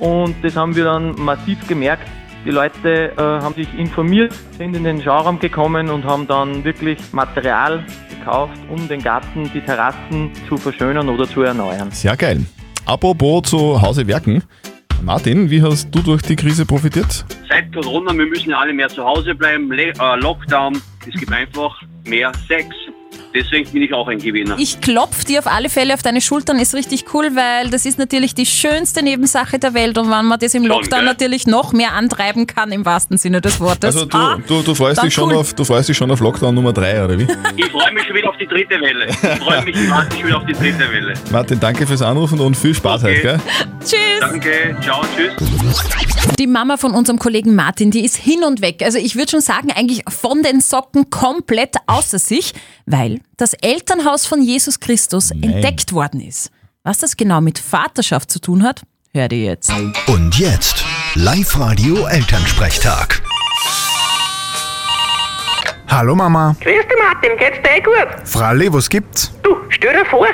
und 0.00 0.34
das 0.42 0.56
haben 0.56 0.74
wir 0.74 0.84
dann 0.84 1.14
massiv 1.16 1.64
gemerkt. 1.68 2.08
Die 2.44 2.50
Leute 2.50 3.12
äh, 3.16 3.20
haben 3.20 3.54
sich 3.54 3.68
informiert, 3.76 4.32
sind 4.56 4.74
in 4.74 4.84
den 4.84 5.02
Schauraum 5.02 5.38
gekommen 5.38 5.90
und 5.90 6.04
haben 6.04 6.26
dann 6.26 6.64
wirklich 6.64 6.98
Material 7.12 7.84
gekauft, 8.10 8.58
um 8.68 8.88
den 8.88 9.02
Garten, 9.02 9.50
die 9.52 9.60
Terrassen 9.60 10.30
zu 10.48 10.56
verschönern 10.56 11.08
oder 11.08 11.28
zu 11.28 11.42
erneuern. 11.42 11.90
Sehr 11.90 12.16
geil. 12.16 12.44
Apropos 12.86 13.50
zu 13.50 13.82
Hause 13.82 14.06
werken. 14.06 14.42
Martin, 15.02 15.50
wie 15.50 15.62
hast 15.62 15.94
du 15.94 16.00
durch 16.00 16.22
die 16.22 16.36
Krise 16.36 16.64
profitiert? 16.64 17.24
Seit 17.48 17.72
Corona, 17.72 18.12
wir 18.16 18.26
müssen 18.26 18.50
ja 18.50 18.58
alle 18.58 18.72
mehr 18.72 18.88
zu 18.88 19.04
Hause 19.04 19.34
bleiben, 19.34 19.70
Le 19.70 19.92
äh, 19.98 20.16
Lockdown, 20.20 20.80
es 21.06 21.18
gibt 21.18 21.32
einfach 21.32 21.82
mehr 22.06 22.32
Sex. 22.46 22.66
Deswegen 23.34 23.70
bin 23.70 23.82
ich 23.82 23.92
auch 23.92 24.08
ein 24.08 24.18
Gewinner. 24.18 24.56
Ich 24.58 24.80
klopf 24.80 25.24
dir 25.24 25.40
auf 25.40 25.46
alle 25.46 25.68
Fälle 25.68 25.94
auf 25.94 26.02
deine 26.02 26.20
Schultern, 26.20 26.58
ist 26.58 26.74
richtig 26.74 27.04
cool, 27.14 27.30
weil 27.34 27.68
das 27.70 27.84
ist 27.86 27.98
natürlich 27.98 28.34
die 28.34 28.46
schönste 28.46 29.02
Nebensache 29.02 29.58
der 29.58 29.74
Welt 29.74 29.98
und 29.98 30.10
wenn 30.10 30.24
man 30.24 30.38
das 30.38 30.54
im 30.54 30.62
Schon, 30.62 30.70
Lockdown 30.70 31.00
gell? 31.00 31.04
natürlich 31.08 31.46
noch 31.46 31.72
mehr 31.72 31.92
antreiben 31.92 32.46
kann, 32.46 32.72
im 32.72 32.84
wahrsten 32.86 33.18
Sinne 33.18 33.40
des 33.40 33.60
Wortes. 33.60 33.94
Also 33.94 34.06
du, 34.06 34.16
Ah, 34.16 34.38
du, 34.46 34.62
du, 34.62 34.74
freust 34.74 35.02
dich 35.02 35.12
schon 35.14 35.30
cool. 35.30 35.36
auf, 35.36 35.52
du 35.54 35.64
freust 35.64 35.88
dich 35.88 35.96
schon 35.96 36.10
auf 36.10 36.20
Lockdown 36.20 36.54
Nummer 36.54 36.72
3, 36.72 37.04
oder 37.04 37.18
wie? 37.18 37.26
Ich 37.56 37.66
freue 37.70 37.92
mich 37.92 38.04
schon 38.06 38.16
wieder 38.16 38.30
auf 38.30 38.36
die 38.38 38.46
dritte 38.46 38.80
Welle. 38.80 39.06
Ich 39.08 39.16
freue 39.44 39.64
mich 39.64 39.76
schon 39.76 40.26
wieder 40.26 40.36
auf 40.38 40.46
die 40.46 40.52
dritte 40.54 40.90
Welle. 40.90 41.14
Martin, 41.30 41.60
danke 41.60 41.86
fürs 41.86 42.02
Anrufen 42.02 42.40
und 42.40 42.56
viel 42.56 42.74
Spaß 42.74 43.04
Okay. 43.04 43.12
heute, 43.16 43.22
gell? 43.22 43.40
Tschüss! 43.80 44.20
Danke, 44.20 44.76
ciao, 44.82 45.02
tschüss. 45.14 46.36
Die 46.38 46.46
Mama 46.46 46.76
von 46.76 46.92
unserem 46.92 47.18
Kollegen 47.18 47.54
Martin, 47.54 47.90
die 47.90 48.04
ist 48.04 48.16
hin 48.16 48.42
und 48.44 48.60
weg. 48.62 48.82
Also 48.84 48.98
ich 48.98 49.16
würde 49.16 49.30
schon 49.30 49.40
sagen, 49.40 49.70
eigentlich 49.74 50.02
von 50.08 50.42
den 50.42 50.60
Socken 50.60 51.10
komplett 51.10 51.76
außer 51.86 52.18
sich, 52.18 52.52
weil 52.90 53.20
das 53.36 53.52
Elternhaus 53.54 54.26
von 54.26 54.42
Jesus 54.42 54.80
Christus 54.80 55.30
entdeckt 55.30 55.92
worden 55.92 56.20
ist. 56.20 56.50
Was 56.84 56.98
das 56.98 57.16
genau 57.16 57.40
mit 57.40 57.58
Vaterschaft 57.58 58.30
zu 58.30 58.40
tun 58.40 58.62
hat, 58.62 58.82
hört 59.12 59.32
ihr 59.32 59.44
jetzt. 59.44 59.70
Und 60.06 60.38
jetzt 60.38 60.84
Live-Radio 61.14 62.06
Elternsprechtag. 62.06 63.20
Hallo 65.88 66.14
Mama. 66.14 66.54
Grüß 66.60 66.86
dich 66.86 66.98
Martin, 66.98 67.36
geht's 67.38 67.58
dir 67.62 67.76
eh 67.76 67.80
gut? 67.80 68.28
Fralli, 68.28 68.72
was 68.72 68.88
gibt's? 68.88 69.32
Du, 69.42 69.56
stell 69.70 69.94
dir 69.94 70.04
vor, 70.06 70.26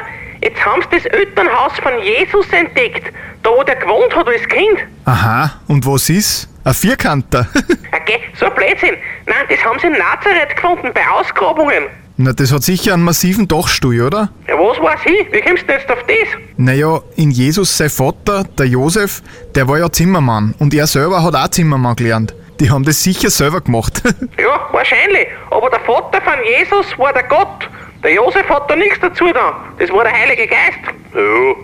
jetzt 0.42 0.64
haben 0.64 0.82
sie 0.82 0.96
das 0.98 1.06
Elternhaus 1.06 1.72
von 1.82 1.92
Jesus 2.02 2.46
entdeckt, 2.50 3.12
da 3.42 3.50
wo 3.50 3.62
der 3.62 3.76
gewohnt 3.76 4.14
hat 4.14 4.26
als 4.28 4.42
Kind. 4.48 4.78
Aha, 5.04 5.60
und 5.68 5.86
was 5.86 6.08
ist? 6.08 6.48
Ein 6.64 6.74
Vierkanter. 6.74 7.48
Okay, 8.04 8.20
so 8.38 8.46
ein 8.46 8.54
Blödsinn. 8.54 8.96
Nein, 9.24 9.46
das 9.48 9.64
haben 9.64 9.78
sie 9.78 9.86
in 9.86 9.92
Nazareth 9.94 10.54
gefunden, 10.56 10.90
bei 10.92 11.08
Ausgrabungen. 11.08 11.84
Na, 12.16 12.32
das 12.32 12.52
hat 12.52 12.62
sicher 12.62 12.94
einen 12.94 13.02
massiven 13.02 13.48
Dachstuhl, 13.48 14.00
oder? 14.00 14.30
Ja, 14.46 14.54
was 14.54 14.78
weiß 14.80 15.00
ich? 15.06 15.32
Wie 15.32 15.40
kommst 15.40 15.68
du 15.68 15.72
jetzt 15.72 15.90
auf 15.90 15.98
das? 16.06 16.28
Naja, 16.56 17.00
in 17.16 17.32
Jesus 17.32 17.76
sein 17.76 17.90
Vater, 17.90 18.44
der 18.56 18.66
Josef, 18.66 19.20
der 19.56 19.66
war 19.66 19.78
ja 19.78 19.90
Zimmermann 19.90 20.54
und 20.60 20.72
er 20.74 20.86
selber 20.86 21.24
hat 21.24 21.34
auch 21.34 21.48
Zimmermann 21.48 21.96
gelernt. 21.96 22.32
Die 22.60 22.70
haben 22.70 22.84
das 22.84 23.02
sicher 23.02 23.30
selber 23.30 23.60
gemacht. 23.60 24.00
Ja, 24.38 24.68
wahrscheinlich. 24.70 25.26
Aber 25.50 25.68
der 25.70 25.80
Vater 25.80 26.20
von 26.22 26.34
Jesus 26.56 26.96
war 26.98 27.12
der 27.12 27.24
Gott. 27.24 27.68
Der 28.04 28.12
Josef 28.14 28.48
hat 28.48 28.70
da 28.70 28.76
nichts 28.76 29.00
dazu 29.00 29.32
da. 29.32 29.56
Das 29.78 29.90
war 29.90 30.04
der 30.04 30.12
Heilige 30.12 30.46
Geist. 30.46 30.78
Ja, 31.14 31.54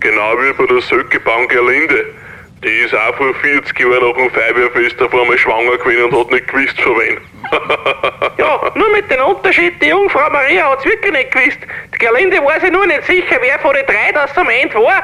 genau 0.00 0.32
wie 0.38 0.52
bei 0.58 0.66
der 0.66 0.80
Söckebank 0.82 1.50
Gerlinde. 1.50 2.06
Die 2.62 2.68
ist 2.84 2.94
auch 2.94 3.14
vor 3.16 3.34
40 3.34 3.78
Jahren 3.80 3.92
nach 3.92 4.16
dem 4.16 4.30
Feuerwehrfest 4.30 5.00
auf 5.00 5.14
einmal 5.14 5.38
schwanger 5.38 5.78
gewesen 5.78 6.04
und 6.04 6.20
hat 6.20 6.30
nicht 6.30 6.46
gewusst 6.46 6.78
von 6.80 6.92
wem. 6.98 7.18
Ja, 8.38 8.60
nur 8.74 8.90
mit 8.92 9.10
dem 9.10 9.22
Unterschied, 9.24 9.80
die 9.82 9.88
Jungfrau 9.88 10.30
Maria 10.30 10.70
hat's 10.70 10.84
wirklich 10.84 11.12
nicht 11.12 11.30
gewusst. 11.30 11.58
Die 11.94 11.98
Gerlinde 11.98 12.36
war 12.38 12.60
sich 12.60 12.70
nur 12.70 12.86
nicht 12.86 13.04
sicher, 13.04 13.36
wer 13.40 13.58
von 13.58 13.74
den 13.74 13.84
drei 13.86 14.12
das 14.12 14.36
am 14.36 14.48
Ende 14.48 14.74
war. 14.76 15.02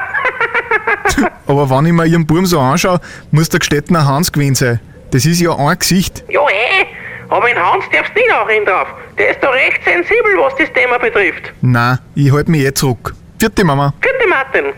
Aber 1.47 1.69
wenn 1.69 1.85
ich 1.87 1.93
mir 1.93 2.05
ihren 2.05 2.25
Burm 2.25 2.45
so 2.45 2.59
anschaue, 2.59 2.99
muss 3.31 3.49
der 3.49 3.59
Gestettener 3.59 4.05
Hans 4.05 4.31
gewesen 4.31 4.55
sein. 4.55 4.79
Das 5.11 5.25
ist 5.25 5.39
ja 5.41 5.55
ein 5.55 5.77
Gesicht. 5.79 6.23
Ja, 6.29 6.41
eh. 6.41 6.85
Aber 7.29 7.49
in 7.49 7.57
Hans 7.57 7.85
darfst 7.91 8.15
du 8.15 8.19
nicht 8.19 8.33
auch 8.33 8.49
hin 8.49 8.65
drauf. 8.65 8.87
Der 9.17 9.31
ist 9.31 9.39
da 9.43 9.49
recht 9.49 9.83
sensibel, 9.83 10.37
was 10.37 10.55
das 10.55 10.71
Thema 10.73 10.97
betrifft. 10.99 11.51
Na, 11.61 11.99
ich 12.15 12.31
halte 12.31 12.51
mich 12.51 12.65
eh 12.65 12.73
zurück. 12.73 13.13
Vierte 13.39 13.63
Mama. 13.65 13.93
Gute 14.01 14.27
Martin. 14.29 14.73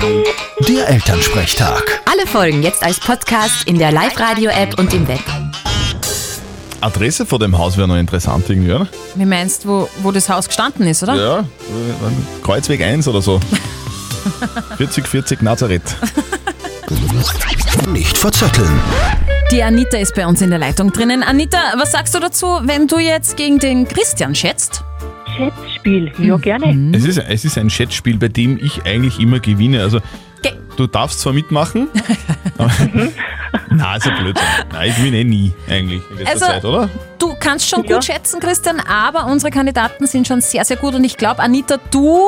Der 0.00 0.88
Elternsprechtag. 0.88 2.00
Alle 2.04 2.26
Folgen 2.26 2.62
jetzt 2.62 2.82
als 2.82 3.00
Podcast 3.00 3.64
in 3.66 3.78
der 3.78 3.90
Live-Radio-App 3.90 4.78
und 4.78 4.92
im 4.94 5.08
Web. 5.08 5.20
Adresse 6.80 7.26
von 7.26 7.40
dem 7.40 7.58
Haus 7.58 7.76
wäre 7.76 7.88
noch 7.88 7.96
interessant 7.96 8.48
irgendwie, 8.48 8.72
oder? 8.72 8.86
Wie 9.16 9.24
meinst 9.24 9.64
du, 9.64 9.68
wo, 9.68 9.88
wo 10.02 10.12
das 10.12 10.28
Haus 10.28 10.46
gestanden 10.46 10.86
ist, 10.86 11.02
oder? 11.02 11.14
Ja, 11.16 11.38
äh, 11.40 11.44
Kreuzweg 12.44 12.80
1 12.82 13.08
oder 13.08 13.20
so. 13.20 13.40
4040 14.76 15.42
Nazareth. 15.42 15.96
Nicht 17.88 18.16
verzetteln. 18.16 18.80
Die 19.50 19.62
Anita 19.62 19.96
ist 19.98 20.14
bei 20.14 20.26
uns 20.26 20.40
in 20.42 20.50
der 20.50 20.58
Leitung 20.58 20.92
drinnen. 20.92 21.22
Anita, 21.22 21.58
was 21.76 21.92
sagst 21.92 22.14
du 22.14 22.20
dazu, 22.20 22.60
wenn 22.62 22.86
du 22.86 22.98
jetzt 22.98 23.36
gegen 23.36 23.58
den 23.58 23.88
Christian 23.88 24.34
schätzt? 24.34 24.84
Schätzspiel, 25.88 26.26
ja 26.28 26.36
gerne. 26.36 26.96
Es 26.96 27.04
ist, 27.04 27.18
es 27.18 27.44
ist 27.44 27.58
ein 27.58 27.70
Schätzspiel, 27.70 28.16
bei 28.18 28.28
dem 28.28 28.58
ich 28.62 28.82
eigentlich 28.84 29.18
immer 29.20 29.40
gewinne. 29.40 29.80
Also, 29.82 30.00
Ge- 30.42 30.52
du 30.76 30.86
darfst 30.86 31.20
zwar 31.20 31.32
mitmachen, 31.32 31.88
aber. 32.58 32.70
Nein, 33.70 33.96
ist 33.98 34.06
ja 34.06 34.12
Blödsinn. 34.18 34.46
Nein, 34.72 34.90
ich 34.90 34.96
gewinne 34.96 35.16
eh 35.18 35.24
nie 35.24 35.52
eigentlich 35.68 36.02
in 36.10 36.16
letzter 36.18 36.32
Also- 36.32 36.46
Zeit, 36.46 36.64
oder? 36.64 36.90
Du 37.18 37.34
kannst 37.40 37.68
schon 37.68 37.84
Ja. 37.84 37.94
gut 37.96 38.04
schätzen, 38.04 38.40
Christian, 38.40 38.80
aber 38.80 39.26
unsere 39.26 39.50
Kandidaten 39.50 40.06
sind 40.06 40.26
schon 40.26 40.40
sehr, 40.40 40.64
sehr 40.64 40.76
gut 40.76 40.94
und 40.94 41.04
ich 41.04 41.16
glaube, 41.16 41.40
Anita, 41.40 41.78
du 41.90 42.18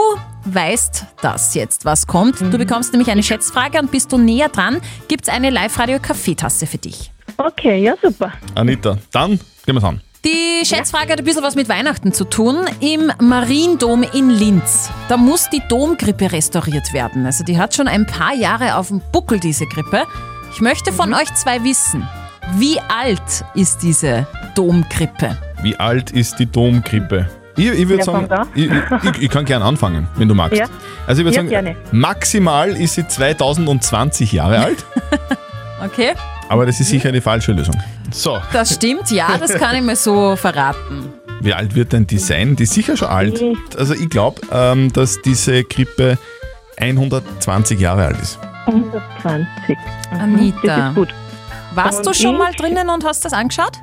weißt 0.47 1.07
das 1.23 1.55
jetzt, 1.55 1.85
was 1.85 2.07
kommt. 2.07 2.41
Du 2.41 2.57
bekommst 2.59 2.93
nämlich 2.93 3.11
eine 3.11 3.23
Schätzfrage 3.23 3.79
und 3.81 3.91
bist 3.91 4.11
du 4.13 4.19
näher 4.19 4.49
dran, 4.49 4.79
gibt 5.09 5.25
es 5.29 5.29
eine 5.35 5.51
Live-Radio-Kaffeetasse 5.51 6.67
für 6.67 6.79
dich. 6.79 7.11
Okay, 7.37 7.83
ja 7.83 7.95
super. 8.03 8.33
Anita, 8.55 8.99
dann 9.13 9.39
gehen 9.67 9.75
wir's 9.75 9.85
an. 9.85 10.01
Die 10.25 10.67
Schätzfrage 10.67 11.13
hat 11.13 11.19
ein 11.21 11.25
bisschen 11.25 11.43
was 11.43 11.55
mit 11.55 11.69
Weihnachten 11.71 12.13
zu 12.13 12.25
tun. 12.25 12.59
Im 12.81 13.11
Mariendom 13.21 14.03
in 14.03 14.29
Linz, 14.29 14.91
da 15.09 15.17
muss 15.17 15.49
die 15.49 15.63
Domgrippe 15.69 16.31
restauriert 16.31 16.93
werden. 16.93 17.25
Also 17.25 17.43
die 17.43 17.57
hat 17.59 17.75
schon 17.75 17.89
ein 17.89 18.07
paar 18.07 18.35
Jahre 18.35 18.77
auf 18.77 18.89
dem 18.89 19.01
Buckel, 19.13 19.41
diese 19.41 19.65
Grippe. 19.67 20.03
Ich 20.53 20.61
möchte 20.61 20.93
von 20.93 21.15
euch 21.15 21.33
zwei 21.35 21.65
wissen, 21.65 22.07
wie 22.57 22.79
alt 22.81 23.23
ist 23.55 23.79
diese 23.83 24.27
Domgrippe? 24.55 25.39
Wie 25.63 25.79
alt 25.81 26.11
ist 26.11 26.39
die 26.39 26.47
Domgrippe? 26.47 27.31
Ich, 27.57 27.67
ich 27.67 27.89
würde 27.89 27.99
Wer 27.99 28.05
sagen, 28.05 28.19
fängt 28.29 28.33
an? 28.33 28.49
ich, 28.55 28.71
ich, 29.17 29.23
ich 29.23 29.31
kann 29.31 29.45
gerne 29.47 29.65
anfangen, 29.65 30.07
wenn 30.17 30.29
du 30.29 30.35
magst. 30.35 30.59
Ja. 30.59 30.67
Also 31.07 31.23
ich 31.23 31.25
würde 31.27 31.37
Ja, 31.37 31.43
sagen, 31.43 31.49
gerne. 31.49 31.77
maximal 31.93 32.71
ist 32.77 32.95
sie 32.97 33.07
2020 33.09 34.33
Jahre 34.33 34.59
alt, 34.65 34.85
Okay, 35.83 36.13
aber 36.51 36.67
das 36.67 36.79
ist 36.81 36.89
sicher 36.91 37.11
die 37.13 37.21
falsche 37.23 37.53
Lösung. 37.53 37.77
So, 38.11 38.39
das 38.53 38.75
stimmt, 38.75 39.11
ja, 39.11 39.39
das 39.39 39.55
kann 39.55 39.77
ich 39.77 39.83
mir 39.83 39.97
so 39.97 40.37
verraten. 40.37 41.13
wie 41.41 41.55
alt 41.55 41.75
wird 41.75 41.93
denn 41.95 42.07
die 42.07 42.19
sein? 42.19 42.57
Die 42.57 42.65
ist 42.65 42.75
sicher 42.75 42.97
schon 42.97 43.09
alt. 43.09 43.43
Also 43.79 43.95
ich 43.95 44.11
glaube, 44.11 44.41
ähm, 44.53 44.93
dass 44.93 45.23
diese 45.23 45.65
Grippe 45.65 46.19
120 46.79 47.79
Jahre 47.81 48.07
alt 48.07 48.19
ist. 48.21 48.39
120. 48.67 49.77
Anita. 50.11 50.59
Das 50.67 50.89
ist 50.91 50.95
gut. 50.95 51.09
Warst 51.75 52.05
du 52.05 52.11
Und 52.11 52.17
schon 52.17 52.37
mal 52.39 52.53
drinnen 52.53 52.89
und 52.89 53.05
hast 53.05 53.25
das 53.25 53.33
angeschaut? 53.33 53.79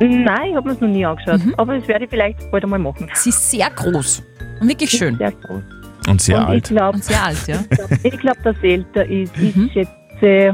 Nein, 0.00 0.50
ich 0.50 0.56
habe 0.56 0.68
mir 0.68 0.74
es 0.74 0.80
noch 0.80 0.88
nie 0.88 1.04
angeschaut. 1.04 1.40
Aber 1.58 1.76
das 1.78 1.86
werde 1.88 2.04
ich 2.04 2.10
vielleicht 2.10 2.50
bald 2.50 2.64
einmal 2.64 2.78
machen. 2.78 3.08
Sie 3.14 3.28
ist 3.30 3.50
sehr 3.50 3.68
groß. 3.70 4.22
Wirklich 4.62 4.90
schön. 4.90 5.16
Sehr 5.18 5.32
groß. 5.32 5.62
Und 6.08 6.20
sehr 6.22 6.38
Und 6.38 6.44
alt. 6.46 6.70
Ich 6.70 6.76
glaube, 6.76 6.96
Und 6.96 7.04
sehr 7.04 7.22
alt, 7.24 7.46
ja. 7.46 7.58
ich 8.02 8.18
glaub, 8.18 8.42
dass 8.42 8.56
er 8.62 8.70
älter 8.70 9.04
ist. 9.06 9.32
Ich 9.38 9.54
Mhm. 9.56 9.70
schätze 9.72 10.52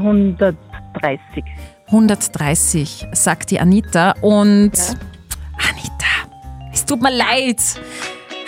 130. 0.93 1.43
130, 1.87 3.07
sagt 3.13 3.51
die 3.51 3.59
Anita. 3.59 4.11
Und 4.21 4.73
Anita, 5.57 6.69
es 6.73 6.85
tut 6.85 7.01
mir 7.01 7.11
leid. 7.15 7.57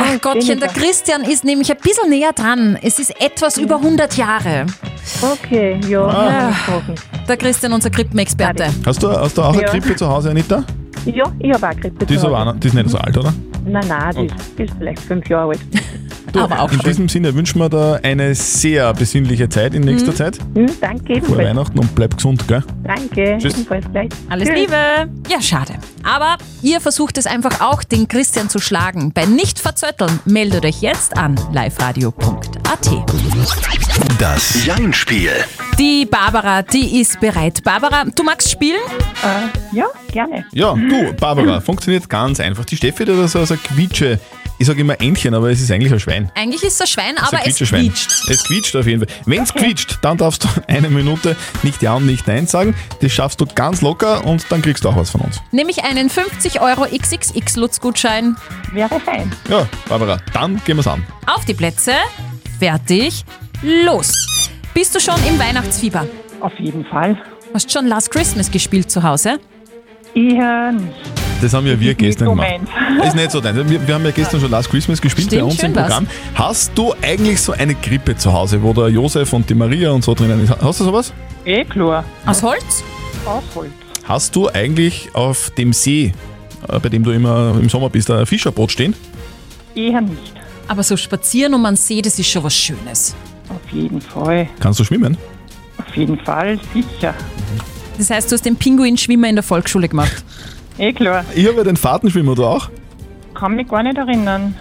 Ach 0.01 0.22
Gottchen, 0.22 0.60
der 0.60 0.69
Christian 0.69 1.24
ist 1.24 1.43
nämlich 1.43 1.69
ein 1.72 1.77
bisschen 1.77 2.10
näher 2.10 2.31
dran. 2.34 2.77
Es 2.81 3.00
ist 3.00 3.12
etwas 3.22 3.58
über 3.58 3.75
100 3.77 4.15
Jahre. 4.17 4.65
Okay, 5.22 5.79
ja. 5.88 6.05
Ah. 6.05 6.53
Ja, 6.67 6.81
Der 7.27 7.38
Christian, 7.38 7.74
unser 7.74 7.89
Krippenexperte. 7.89 8.67
Hast 8.86 9.03
du, 9.03 9.10
hast 9.12 9.38
du 9.38 9.41
auch 9.41 9.53
eine 9.53 9.63
Ja. 9.63 9.69
Krippe 9.69 9.96
zu 9.96 10.08
Hause, 10.08 10.29
Anita? 10.31 10.63
ja 11.05 11.24
ich 11.39 11.53
habe 11.53 11.67
auch 11.67 11.79
Grippe. 11.81 12.05
Die 12.05 12.13
ist, 12.15 12.22
zu 12.22 12.27
aber 12.27 12.39
Hause. 12.39 12.50
auch, 12.51 12.60
die 12.60 12.67
ist 12.67 12.74
nicht 12.74 12.89
so 12.89 12.98
alt, 12.98 13.17
oder? 13.17 13.34
Nein, 13.65 13.86
nein, 13.88 14.15
die 14.15 14.25
ist, 14.27 14.36
die 14.58 14.63
ist 14.63 14.74
vielleicht 14.77 15.00
fünf 15.01 15.27
Jahre 15.29 15.50
alt. 15.50 15.60
Du, 16.31 16.39
in 16.71 16.79
diesem 16.79 17.09
Sinne 17.09 17.33
wünschen 17.33 17.59
wir 17.59 17.69
dir 17.69 18.00
eine 18.03 18.36
sehr 18.36 18.93
besinnliche 18.93 19.50
Zeit 19.50 19.74
in 19.74 19.81
nächster 19.83 20.12
Mhm. 20.12 20.15
Zeit. 20.15 20.39
Hm, 20.55 20.67
danke 20.79 21.13
ebenfalls. 21.15 21.38
Weihnachten 21.39 21.79
und 21.79 21.95
bleib 21.95 22.15
gesund, 22.15 22.48
gell? 22.48 22.63
Danke. 22.83 23.38
Tschüss. 23.39 23.53
Ebenfalls 23.55 23.86
gleich. 23.91 24.09
Alles 24.29 24.48
Tschüss. 24.48 24.59
Liebe. 24.59 24.75
Ja, 25.29 25.41
schade. 25.41 25.74
Aber 26.03 26.38
ihr 26.62 26.79
versucht 26.81 27.17
es 27.17 27.25
einfach 27.25 27.62
auch, 27.62 27.83
den 27.83 28.07
Christian 28.07 28.50
zu 28.50 28.59
schlagen. 28.59 29.12
Bei 29.13 29.25
nicht 29.25 29.59
verzötteln 29.59 30.19
meldet 30.25 30.65
euch 30.65 30.81
jetzt 30.81 31.17
an 31.17 31.36
liveradio.at. 31.51 32.89
Das 34.19 34.65
Jein-Spiel. 34.65 35.31
Die 35.77 36.05
Barbara, 36.05 36.62
die 36.62 37.00
ist 37.01 37.19
bereit. 37.19 37.63
Barbara, 37.63 38.03
du 38.13 38.24
magst 38.24 38.50
spielen? 38.51 38.79
Äh, 39.24 39.75
ja, 39.77 39.86
gerne. 40.12 40.45
Ja, 40.53 40.74
du, 40.74 41.13
Barbara, 41.19 41.59
funktioniert 41.62 42.09
ganz 42.09 42.39
einfach. 42.39 42.65
Die 42.65 42.77
Steffi 42.77 43.05
hat 43.05 43.09
da 43.17 43.27
so, 43.27 43.43
so 43.45 43.53
ein 43.53 43.59
Quietsche, 43.63 44.19
ich 44.59 44.67
sage 44.67 44.81
immer 44.81 44.99
Entchen, 44.99 45.33
aber 45.33 45.49
es 45.49 45.61
ist 45.61 45.71
eigentlich 45.71 45.91
ein 45.91 45.99
Schwein. 46.01 46.29
Eigentlich 46.35 46.61
ist 46.63 46.73
es 46.73 46.81
ein 46.81 46.87
Schwein, 46.87 47.15
Es 47.15 47.23
ist 47.23 47.33
ein 47.33 47.37
aber 47.37 47.47
es 47.47 47.57
quietscht. 47.57 48.29
Es 48.29 48.43
quietscht 48.43 48.75
auf 48.75 48.85
jeden 48.85 49.07
Fall. 49.07 49.15
Wenn 49.25 49.43
es 49.43 49.53
quietscht, 49.53 49.97
dann 50.01 50.17
darfst 50.17 50.43
du 50.43 50.47
eine 50.67 50.89
Minute 50.89 51.37
nicht 51.63 51.81
Ja 51.81 51.95
und 51.95 52.05
nicht 52.05 52.27
Nein 52.27 52.45
sagen. 52.45 52.75
Das 53.01 53.11
schaffst 53.13 53.39
du 53.39 53.45
ganz 53.45 53.81
locker 53.81 54.25
und 54.25 54.45
dann 54.49 54.61
kriegst 54.61 54.83
du 54.83 54.89
auch 54.89 54.97
was 54.97 55.11
von 55.11 55.21
uns. 55.21 55.41
Nämlich 55.51 55.85
einen 55.85 56.09
50 56.09 56.59
Euro 56.59 56.83
XXX-Lutz-Gutschein. 56.83 58.35
Wäre 58.73 58.99
fein. 58.99 59.31
Ja, 59.49 59.65
Barbara, 59.87 60.17
dann 60.33 60.61
gehen 60.65 60.75
wir's 60.75 60.87
an. 60.87 61.05
Auf 61.25 61.45
die 61.45 61.53
Plätze, 61.53 61.93
fertig, 62.59 63.23
los. 63.61 64.27
Bist 64.73 64.93
du 64.93 64.99
schon 64.99 65.15
im 65.25 65.39
Weihnachtsfieber? 65.39 66.05
Auf 66.41 66.53
jeden 66.59 66.83
Fall. 66.85 67.17
Hast 67.53 67.67
du 67.73 67.79
schon 67.79 67.87
Last 67.87 68.11
Christmas 68.11 68.51
gespielt 68.51 68.91
zu 68.91 69.03
Hause? 69.03 69.39
Eher 70.13 70.73
nicht. 70.73 71.18
Das 71.41 71.53
haben 71.53 71.65
ja 71.67 71.79
wir 71.79 71.93
gestern 71.93 72.29
gemacht. 72.29 72.48
Ist 73.05 73.15
nicht 73.15 73.31
so 73.31 73.39
dein. 73.39 73.55
Wir, 73.69 73.88
wir 73.88 73.96
haben 73.96 74.03
ja 74.03 74.12
gestern 74.12 74.41
schon 74.41 74.51
Last 74.51 74.69
Christmas 74.69 75.00
gespielt 75.01 75.27
Stimmt, 75.27 75.41
bei 75.41 75.46
uns 75.46 75.55
schön 75.55 75.69
im 75.72 75.75
war's. 75.75 75.88
Programm. 75.88 76.08
Hast 76.36 76.72
du 76.75 76.93
eigentlich 77.01 77.39
so 77.41 77.53
eine 77.53 77.75
Krippe 77.75 78.15
zu 78.17 78.34
Hause, 78.34 78.62
wo 78.62 78.74
der 78.74 78.89
Josef 78.89 79.31
und 79.34 79.50
die 79.50 79.55
Maria 79.55 79.91
und 79.91 80.03
so 80.03 80.13
drinnen 80.13 80.43
ist? 80.43 80.51
Hast 80.62 80.79
du 80.79 80.84
sowas? 80.84 81.13
Eh 81.46 81.63
klar. 81.63 82.03
Aus 82.25 82.43
Holz? 82.43 82.84
Aus 83.25 83.43
Holz. 83.55 83.72
Hast 84.03 84.36
du 84.36 84.50
eigentlich 84.50 85.10
auf 85.13 85.51
dem 85.51 85.72
See, 85.72 86.13
äh, 86.67 86.79
bei 86.79 86.89
dem 86.89 87.03
du 87.03 87.12
immer 87.12 87.55
im 87.62 87.69
Sommer 87.69 87.89
bist, 87.89 88.10
ein 88.12 88.25
Fischerboot 88.25 88.72
stehen? 88.72 88.93
Eher 89.75 90.01
nicht. 90.01 90.34
Aber 90.67 90.84
so 90.84 90.98
spazieren 90.98 91.53
um 91.53 91.65
einen 91.65 91.77
See, 91.77 92.01
das 92.01 92.19
ist 92.19 92.27
schon 92.29 92.43
was 92.43 92.55
Schönes. 92.55 93.15
Auf 93.50 93.72
jeden 93.72 94.01
Fall. 94.01 94.50
Kannst 94.60 94.79
du 94.79 94.84
schwimmen? 94.84 95.17
Auf 95.77 95.96
jeden 95.96 96.19
Fall, 96.19 96.60
sicher. 96.74 97.13
Das 97.98 98.10
heißt, 98.10 98.29
du 98.31 98.36
hast 98.36 98.46
den 98.46 98.55
Pinguin-Schwimmer 98.55 99.27
in 99.29 99.36
der 99.36 99.43
Volksschule 99.43 99.88
gemacht. 99.88 100.24
Eh 100.79 100.93
klar. 100.93 101.25
Ich 101.36 101.45
habe 101.45 101.57
ja 101.57 101.63
den 101.65 101.75
Fahrtenschwimmer, 101.75 102.36
du 102.36 102.45
auch? 102.45 102.69
Kann 103.33 103.55
mich 103.55 103.67
gar 103.67 103.83
nicht 103.83 103.98
erinnern. 103.98 104.55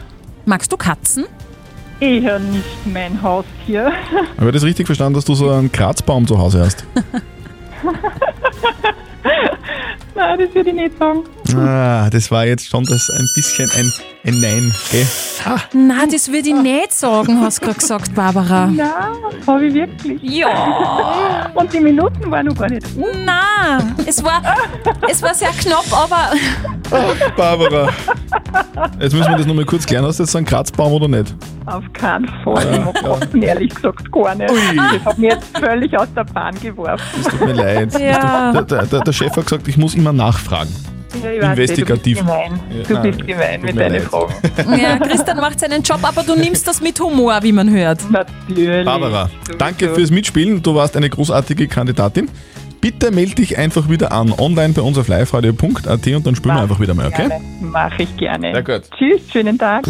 Magst 0.46 0.72
du 0.72 0.76
Katzen? 0.76 1.26
Eher 2.00 2.40
nicht 2.40 2.86
mein 2.92 3.22
Haustier. 3.22 3.92
Habe 4.36 4.46
ich 4.48 4.52
das 4.52 4.64
richtig 4.64 4.86
verstanden, 4.86 5.14
dass 5.14 5.24
du 5.24 5.34
so 5.34 5.48
einen 5.50 5.70
Kratzbaum 5.70 6.26
zu 6.26 6.36
Hause 6.38 6.60
hast? 6.64 6.84
Nein, 10.18 10.38
das 10.40 10.52
würde 10.52 10.70
ich 10.70 10.74
nicht 10.76 10.98
sagen. 10.98 11.22
Ah, 11.56 12.10
das 12.10 12.28
war 12.32 12.44
jetzt 12.44 12.68
schon 12.68 12.84
das 12.84 13.08
ein 13.08 13.26
bisschen 13.36 13.70
ein, 13.76 13.92
ein 14.26 14.40
Nein, 14.40 14.74
gell? 14.90 15.06
Ah, 15.46 15.58
Nein, 15.72 16.10
das 16.10 16.26
würde 16.26 16.48
ich 16.48 16.54
nicht 16.56 16.92
sagen, 16.92 17.40
hast 17.40 17.58
du 17.62 17.66
gerade 17.66 17.78
gesagt, 17.78 18.14
Barbara. 18.16 18.66
Nein, 18.66 18.88
habe 19.46 19.66
ich 19.66 19.74
wirklich. 19.74 20.20
Ja. 20.22 21.50
Und 21.54 21.72
die 21.72 21.78
Minuten 21.80 22.28
waren 22.30 22.46
noch 22.46 22.56
gar 22.56 22.68
nicht. 22.68 22.84
Nein, 22.96 23.94
es 24.06 24.22
war, 24.24 24.42
es 25.08 25.22
war 25.22 25.34
sehr 25.34 25.50
knapp, 25.50 25.86
aber 25.92 26.32
Barbara. 27.36 27.88
Jetzt 28.98 29.14
müssen 29.14 29.30
wir 29.30 29.36
das 29.36 29.46
nochmal 29.46 29.64
kurz 29.66 29.86
klären. 29.86 30.04
Hast 30.04 30.18
du 30.18 30.24
jetzt 30.24 30.32
so 30.32 30.38
einen 30.38 30.46
Kratzbaum 30.46 30.92
oder 30.94 31.06
nicht? 31.06 31.32
Auf 31.66 31.84
keinen 31.92 32.28
Fall. 32.42 32.66
Ich 32.72 32.80
mag 32.80 32.94
Katzen 33.20 33.42
ehrlich 33.42 33.74
gesagt 33.74 34.10
gar 34.10 34.34
nicht. 34.34 34.50
Ui. 34.50 34.76
Das 34.76 35.04
hat 35.04 35.18
mich 35.18 35.30
jetzt 35.32 35.58
völlig 35.58 35.98
aus 35.98 36.08
der 36.16 36.24
Bahn 36.24 36.54
geworfen. 36.60 37.04
Es 37.20 37.26
tut 37.28 37.40
mir 37.46 37.52
leid. 37.52 37.92
Ja. 38.00 38.52
Der, 38.52 38.62
der, 38.62 38.86
der, 38.86 39.00
der 39.00 39.12
Chef 39.12 39.36
hat 39.36 39.44
gesagt, 39.44 39.68
ich 39.68 39.76
muss 39.76 39.94
immer 39.94 40.07
nachfragen. 40.12 40.74
Ja, 41.22 41.42
weiß 41.42 41.58
Investigativ. 41.58 42.18
Du 42.18 42.24
bist 42.24 42.36
gemein, 42.36 42.60
Ja, 42.70 42.82
du 42.82 42.92
nein, 42.94 43.02
bist 43.02 43.26
gemein 43.26 43.62
mit 43.62 43.78
deinen. 43.78 44.00
Fragen. 44.02 44.34
ja, 44.78 44.98
Christian 44.98 45.36
macht 45.38 45.58
seinen 45.60 45.82
Job, 45.82 46.00
aber 46.02 46.22
du 46.22 46.36
nimmst 46.36 46.66
das 46.68 46.80
mit 46.80 47.00
Humor, 47.00 47.38
wie 47.42 47.52
man 47.52 47.70
hört. 47.70 47.98
Natürlich. 48.10 48.84
Barbara, 48.84 49.30
danke 49.58 49.94
fürs 49.94 50.10
Mitspielen. 50.10 50.62
Du 50.62 50.74
warst 50.74 50.96
eine 50.96 51.08
großartige 51.08 51.66
Kandidatin. 51.66 52.28
Bitte 52.80 53.10
melde 53.10 53.36
dich 53.36 53.58
einfach 53.58 53.88
wieder 53.88 54.12
an, 54.12 54.32
online 54.32 54.72
bei 54.72 54.82
uns 54.82 54.98
auf 54.98 55.08
liveradio.at 55.08 56.06
und 56.06 56.26
dann 56.26 56.36
spielen 56.36 56.54
wir 56.54 56.62
einfach 56.62 56.78
wieder 56.78 56.94
mal, 56.94 57.06
okay? 57.08 57.26
Gerne. 57.28 57.44
Mache 57.60 58.02
ich 58.04 58.16
gerne. 58.16 58.52
Sehr 58.52 58.62
gut. 58.62 58.82
Tschüss, 58.96 59.22
schönen 59.32 59.58
Tag. 59.58 59.84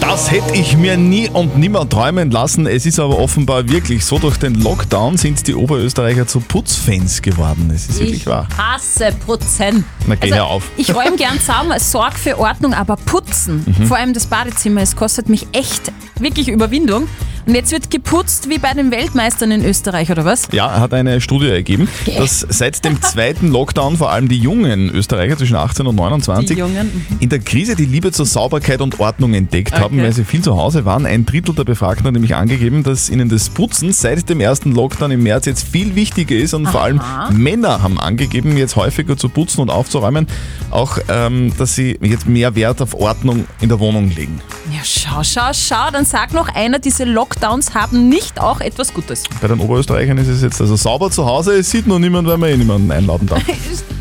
Das 0.00 0.30
hätte 0.30 0.54
ich 0.54 0.76
mir 0.76 0.96
nie 0.96 1.28
und 1.30 1.56
nimmer 1.58 1.88
träumen 1.88 2.30
lassen. 2.30 2.66
Es 2.66 2.86
ist 2.86 2.98
aber 3.00 3.18
offenbar 3.18 3.68
wirklich 3.68 4.04
so, 4.04 4.18
durch 4.18 4.36
den 4.36 4.54
Lockdown 4.54 5.16
sind 5.16 5.46
die 5.46 5.54
Oberösterreicher 5.54 6.26
zu 6.26 6.40
Putzfans 6.40 7.22
geworden. 7.22 7.70
Es 7.74 7.88
ist 7.88 7.98
wirklich 7.98 8.20
Ich 8.20 8.26
wahr. 8.26 8.46
hasse 8.56 9.12
Putzen. 9.26 9.84
Na, 10.06 10.14
geh 10.14 10.32
hör 10.32 10.46
auf. 10.46 10.70
Ich 10.76 10.94
räume 10.94 11.16
gern 11.16 11.38
zusammen, 11.40 11.78
sorg 11.78 12.18
für 12.18 12.38
Ordnung, 12.38 12.74
aber 12.74 12.96
putzen, 12.96 13.64
Mhm. 13.66 13.86
vor 13.86 13.96
allem 13.96 14.12
das 14.12 14.26
Badezimmer, 14.26 14.82
es 14.82 14.94
kostet 14.94 15.28
mich 15.28 15.46
echt 15.52 15.90
wirklich 16.20 16.48
Überwindung. 16.48 17.08
Und 17.46 17.54
jetzt 17.54 17.72
wird 17.72 17.90
geputzt 17.90 18.48
wie 18.48 18.56
bei 18.56 18.72
den 18.72 18.90
Weltmeistern 18.90 19.50
in 19.50 19.62
Österreich, 19.66 20.10
oder 20.10 20.24
was? 20.24 20.48
Ja, 20.52 20.80
hat 20.80 20.94
eine 20.94 21.20
Studie 21.20 21.48
ergeben, 21.50 21.88
dass 22.16 22.40
seit 22.48 22.82
dem 22.86 23.02
zweiten 23.02 23.48
Lockdown 23.48 23.98
vor 23.98 24.10
allem 24.10 24.28
die 24.28 24.38
jungen 24.38 24.88
Österreicher 24.88 25.36
zwischen 25.36 25.56
18 25.56 25.86
und 25.86 25.94
29 25.94 26.54
Die 26.56 26.60
Jungen. 26.60 27.04
in 27.20 27.28
der 27.28 27.40
Krise 27.40 27.76
die 27.76 27.84
Liebe 27.84 28.12
zur 28.12 28.24
Sauberkeit 28.24 28.80
und 28.80 28.98
Ordnung 28.98 29.34
entdeckt 29.34 29.78
haben, 29.84 30.02
weil 30.02 30.12
sie 30.12 30.24
viel 30.24 30.42
zu 30.42 30.56
Hause 30.56 30.84
waren. 30.84 31.06
Ein 31.06 31.26
Drittel 31.26 31.54
der 31.54 31.64
Befragten 31.64 32.06
hat 32.06 32.12
nämlich 32.12 32.34
angegeben, 32.34 32.82
dass 32.82 33.10
ihnen 33.10 33.28
das 33.28 33.50
Putzen 33.50 33.92
seit 33.92 34.28
dem 34.28 34.40
ersten 34.40 34.72
Lockdown 34.72 35.10
im 35.10 35.22
März 35.22 35.46
jetzt 35.46 35.68
viel 35.68 35.94
wichtiger 35.94 36.34
ist 36.36 36.54
und 36.54 36.66
vor 36.66 36.82
allem 36.82 37.00
Aha. 37.00 37.30
Männer 37.30 37.82
haben 37.82 38.00
angegeben, 38.00 38.56
jetzt 38.56 38.76
häufiger 38.76 39.16
zu 39.16 39.28
putzen 39.28 39.60
und 39.60 39.70
aufzuräumen, 39.70 40.26
auch 40.70 40.98
ähm, 41.08 41.52
dass 41.58 41.74
sie 41.74 41.98
jetzt 42.00 42.26
mehr 42.26 42.54
Wert 42.54 42.80
auf 42.80 42.94
Ordnung 42.94 43.44
in 43.60 43.68
der 43.68 43.78
Wohnung 43.78 44.10
legen. 44.10 44.40
Ja, 44.72 44.80
schau, 44.82 45.22
schau, 45.22 45.52
schau, 45.52 45.90
dann 45.92 46.04
sag 46.04 46.32
noch 46.32 46.48
einer, 46.54 46.78
diese 46.78 47.04
Lockdowns 47.04 47.74
haben 47.74 48.08
nicht 48.08 48.40
auch 48.40 48.60
etwas 48.60 48.94
Gutes. 48.94 49.24
Bei 49.40 49.48
den 49.48 49.60
Oberösterreichern 49.60 50.18
ist 50.18 50.28
es 50.28 50.42
jetzt 50.42 50.60
also 50.60 50.76
sauber 50.76 51.10
zu 51.10 51.26
Hause, 51.26 51.54
es 51.54 51.70
sieht 51.70 51.86
noch 51.86 51.98
niemand, 51.98 52.26
weil 52.26 52.38
man 52.38 52.48
eh 52.48 52.56
niemanden 52.56 52.90
einladen 52.90 53.26
darf. 53.26 53.42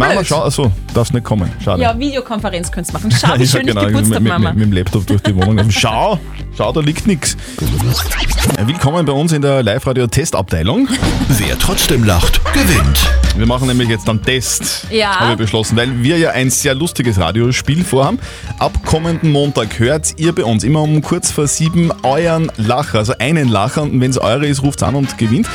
Mama, 0.00 0.14
Blöd. 0.14 0.26
schau, 0.28 0.42
achso, 0.44 0.72
darfst 0.94 1.12
nicht 1.12 1.24
kommen. 1.24 1.52
Schade. 1.62 1.82
Ja, 1.82 1.98
Videokonferenz 1.98 2.72
könntest 2.72 2.94
machen. 2.94 3.10
Schau, 3.10 3.38
wie 3.38 3.46
schön 3.46 3.66
genau, 3.66 3.82
ich 3.82 3.88
geputzt 3.88 4.08
mit, 4.08 4.22
Mama. 4.22 4.48
mit, 4.48 4.58
mit 4.58 4.66
dem 4.68 4.72
Laptop 4.72 5.06
durch 5.06 5.20
die 5.20 5.34
Wohnung. 5.36 5.70
Schau, 5.70 6.18
schau, 6.56 6.72
da 6.72 6.80
liegt 6.80 7.06
nichts. 7.06 7.36
Willkommen 8.64 9.04
bei 9.04 9.12
uns 9.12 9.32
in 9.32 9.42
der 9.42 9.62
Live-Radio-Testabteilung. 9.62 10.88
Wer 11.28 11.58
trotzdem 11.58 12.04
lacht, 12.04 12.40
gewinnt. 12.54 12.98
Wir 13.36 13.46
machen 13.46 13.68
nämlich 13.68 13.90
jetzt 13.90 14.08
einen 14.08 14.22
Test, 14.22 14.86
Ja. 14.90 15.20
haben 15.20 15.28
wir 15.30 15.36
beschlossen, 15.36 15.76
weil 15.76 16.02
wir 16.02 16.16
ja 16.16 16.30
ein 16.30 16.48
sehr 16.48 16.74
lustiges 16.74 17.18
Radiospiel 17.20 17.84
vorhaben. 17.84 18.18
Ab 18.58 18.72
kommenden 18.86 19.30
Montag 19.32 19.78
hört 19.78 20.14
ihr 20.18 20.34
bei 20.34 20.44
uns 20.44 20.64
immer 20.64 20.80
um 20.80 21.02
kurz 21.02 21.30
vor 21.30 21.46
sieben 21.46 21.92
euren 22.04 22.50
Lacher, 22.56 22.98
also 23.00 23.12
einen 23.18 23.48
Lacher. 23.48 23.82
Und 23.82 24.00
wenn 24.00 24.10
es 24.10 24.16
eure 24.18 24.46
ist, 24.46 24.62
ruft 24.62 24.82
an 24.82 24.94
und 24.94 25.18
gewinnt. 25.18 25.46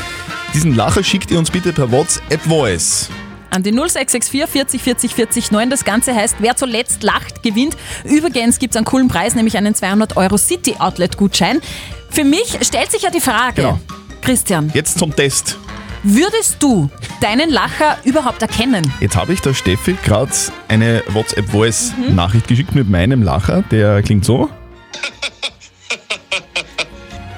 Diesen 0.54 0.76
Lacher 0.76 1.04
schickt 1.04 1.32
ihr 1.32 1.40
uns 1.40 1.50
bitte 1.50 1.74
per 1.74 1.92
WhatsApp 1.92 2.42
Voice. 2.44 3.10
An 3.56 3.64
die 3.64 3.72
0664 3.72 4.52
40 4.52 4.84
40 4.84 5.16
40 5.16 5.52
9. 5.52 5.70
Das 5.70 5.86
Ganze 5.86 6.14
heißt, 6.14 6.36
wer 6.40 6.58
zuletzt 6.58 7.04
lacht, 7.04 7.42
gewinnt. 7.42 7.78
Übrigens 8.04 8.60
gibt 8.60 8.74
es 8.74 8.78
einen 8.78 8.86
coolen 8.86 9.08
Preis, 9.08 9.34
nämlich 9.34 9.56
einen 9.56 9.74
200 9.74 10.18
Euro 10.18 10.36
City 10.38 10.76
Outlet 10.78 11.16
Gutschein. 11.16 11.62
Für 12.10 12.26
mich 12.26 12.58
stellt 12.62 12.92
sich 12.92 13.04
ja 13.04 13.10
die 13.12 13.22
Frage, 13.22 13.56
Genau. 13.56 13.80
Christian, 14.22 14.72
Jetzt 14.74 15.00
zum 15.00 15.16
Test. 15.16 15.58
würdest 16.04 16.58
du 16.60 16.90
deinen 17.22 17.50
Lacher 17.50 17.98
überhaupt 18.04 18.42
erkennen? 18.42 18.92
Jetzt 19.00 19.16
habe 19.16 19.32
ich 19.32 19.40
der 19.40 19.54
Steffi 19.54 19.96
gerade 20.04 20.32
eine 20.68 21.02
WhatsApp-Voice-Nachricht 21.08 22.50
geschickt 22.50 22.76
mit 22.76 22.90
meinem 22.90 23.24
Lacher. 23.24 23.62
Der 23.72 24.02
klingt 24.04 24.26
so. 24.26 24.50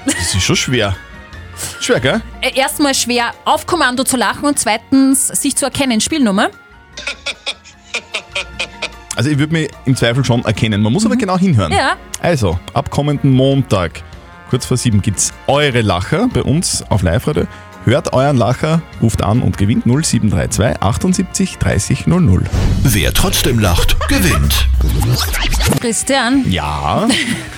Das 0.04 0.34
ist 0.34 0.42
schon 0.42 0.56
schwer. 0.56 0.96
Schwer, 1.80 2.00
gell? 2.00 2.20
Äh, 2.40 2.54
Erstmal 2.58 2.94
schwer 2.94 3.32
auf 3.44 3.66
Kommando 3.66 4.04
zu 4.04 4.16
lachen 4.16 4.44
und 4.44 4.58
zweitens 4.58 5.28
sich 5.28 5.56
zu 5.56 5.64
erkennen. 5.64 6.00
Spielnummer? 6.00 6.50
Also 9.16 9.30
ich 9.30 9.38
würde 9.38 9.52
mich 9.52 9.68
im 9.84 9.96
Zweifel 9.96 10.24
schon 10.24 10.44
erkennen. 10.44 10.80
Man 10.80 10.92
muss 10.92 11.04
aber 11.04 11.16
genau 11.16 11.36
hinhören. 11.38 11.72
Ja. 11.72 11.96
Also, 12.20 12.58
ab 12.72 12.90
kommenden 12.90 13.32
Montag, 13.32 14.02
kurz 14.48 14.64
vor 14.66 14.76
sieben, 14.76 15.02
gibt's 15.02 15.32
eure 15.48 15.80
Lacher 15.80 16.28
bei 16.32 16.42
uns 16.42 16.84
auf 16.88 17.02
Live-Radio. 17.02 17.46
Hört 17.84 18.12
euren 18.12 18.36
Lacher, 18.36 18.82
ruft 19.00 19.22
an 19.22 19.40
und 19.40 19.56
gewinnt 19.56 19.86
0732 19.86 20.82
78 20.82 21.58
30 21.58 22.06
00. 22.06 22.42
Wer 22.82 23.14
trotzdem 23.14 23.58
lacht, 23.58 23.96
gewinnt. 24.08 24.66
Christian, 25.80 26.48
Ja, 26.50 27.08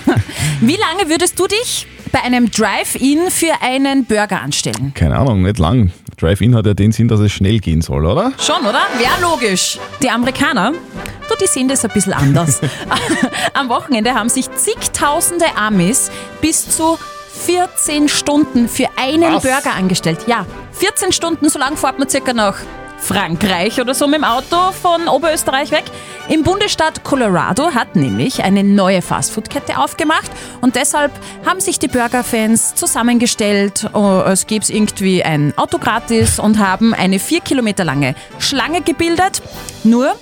wie 0.61 0.77
lange 0.77 1.09
würdest 1.09 1.37
du 1.39 1.47
dich 1.47 1.85
bei 2.11 2.21
einem 2.21 2.51
Drive-In 2.51 3.31
für 3.31 3.53
einen 3.61 4.05
Burger 4.05 4.41
anstellen? 4.41 4.93
keine 4.95 5.17
Ahnung, 5.17 5.41
nicht 5.43 5.59
lang. 5.59 5.91
Drive-In 6.19 6.55
hat 6.55 6.65
ja 6.65 6.73
den 6.73 6.91
Sinn, 6.91 7.07
dass 7.07 7.19
es 7.19 7.31
schnell 7.31 7.59
gehen 7.59 7.81
soll, 7.81 8.05
oder? 8.05 8.31
Schon, 8.39 8.61
oder? 8.61 8.81
Wäre 8.97 9.21
logisch. 9.21 9.79
Die 10.03 10.09
Amerikaner, 10.09 10.71
du, 10.71 11.35
die 11.41 11.47
sehen 11.47 11.67
das 11.67 11.83
ein 11.83 11.91
bisschen 11.91 12.13
anders. 12.13 12.61
Am 13.53 13.69
Wochenende 13.69 14.13
haben 14.13 14.29
sich 14.29 14.51
zigtausende 14.51 15.45
Amis 15.55 16.11
bis 16.41 16.69
zu 16.69 16.99
14 17.45 18.07
Stunden 18.07 18.67
für 18.69 18.87
einen 18.97 19.33
Was? 19.33 19.41
Burger 19.43 19.73
angestellt. 19.75 20.19
Ja, 20.27 20.45
14 20.73 21.11
Stunden, 21.11 21.49
so 21.49 21.57
lang 21.57 21.75
fährt 21.75 21.97
man 21.97 22.07
circa 22.07 22.33
nach 22.33 22.57
Frankreich 23.01 23.81
oder 23.81 23.93
so 23.93 24.07
mit 24.07 24.19
dem 24.19 24.23
Auto 24.23 24.71
von 24.71 25.07
Oberösterreich 25.07 25.71
weg. 25.71 25.83
Im 26.29 26.43
Bundesstaat 26.43 27.03
Colorado 27.03 27.73
hat 27.73 27.95
nämlich 27.95 28.43
eine 28.43 28.63
neue 28.63 29.01
Fastfood-Kette 29.01 29.77
aufgemacht 29.77 30.31
und 30.61 30.75
deshalb 30.75 31.11
haben 31.45 31.59
sich 31.59 31.79
die 31.79 31.87
Burger-Fans 31.87 32.75
zusammengestellt, 32.75 33.89
oh, 33.93 34.21
es 34.25 34.47
gäbe 34.47 34.65
irgendwie 34.69 35.23
ein 35.23 35.53
Auto 35.57 35.79
gratis 35.79 36.39
und 36.39 36.59
haben 36.59 36.93
eine 36.93 37.19
vier 37.19 37.41
Kilometer 37.41 37.83
lange 37.83 38.15
Schlange 38.39 38.81
gebildet. 38.81 39.41
Nur 39.83 40.15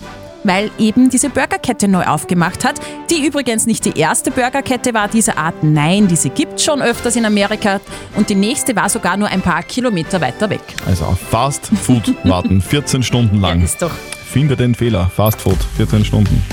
weil 0.43 0.72
eben 0.77 1.10
diese 1.10 1.29
Burgerkette 1.29 1.88
neu 1.88 2.03
aufgemacht 2.03 2.65
hat, 2.65 2.79
die 3.10 3.25
übrigens 3.25 3.65
nicht 3.65 3.86
die 3.86 3.98
erste 4.00 4.31
Burgerkette 4.31 4.93
war 4.93 5.08
dieser 5.08 5.38
Art. 5.38 5.63
Nein, 5.63 6.08
diese 6.08 6.29
gibt 6.29 6.62
schon 6.62 6.81
öfters 6.81 7.15
in 7.15 7.25
Amerika 7.25 7.79
und 8.15 8.29
die 8.29 8.36
nächste 8.36 8.75
war 8.75 8.89
sogar 8.89 9.17
nur 9.17 9.27
ein 9.29 9.41
paar 9.41 9.63
Kilometer 9.63 10.22
weiter 10.22 10.50
weg. 10.50 10.62
Also 10.88 11.05
auf 11.05 11.19
Fast 11.19 11.67
Food 11.67 12.15
warten, 12.24 12.62
14 12.69 13.03
Stunden 13.03 13.39
lang. 13.41 13.62
Ist 13.62 13.81
doch. 13.81 13.91
Finde 14.31 14.55
den 14.55 14.75
Fehler. 14.75 15.09
Fast 15.15 15.41
Food, 15.41 15.57
14 15.77 16.05
Stunden. 16.05 16.43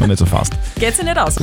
Und 0.00 0.08
nicht 0.08 0.18
so 0.18 0.26
fast. 0.26 0.52
Geht 0.80 0.96
sich 0.96 1.04
nicht 1.04 1.16
aus. 1.16 1.36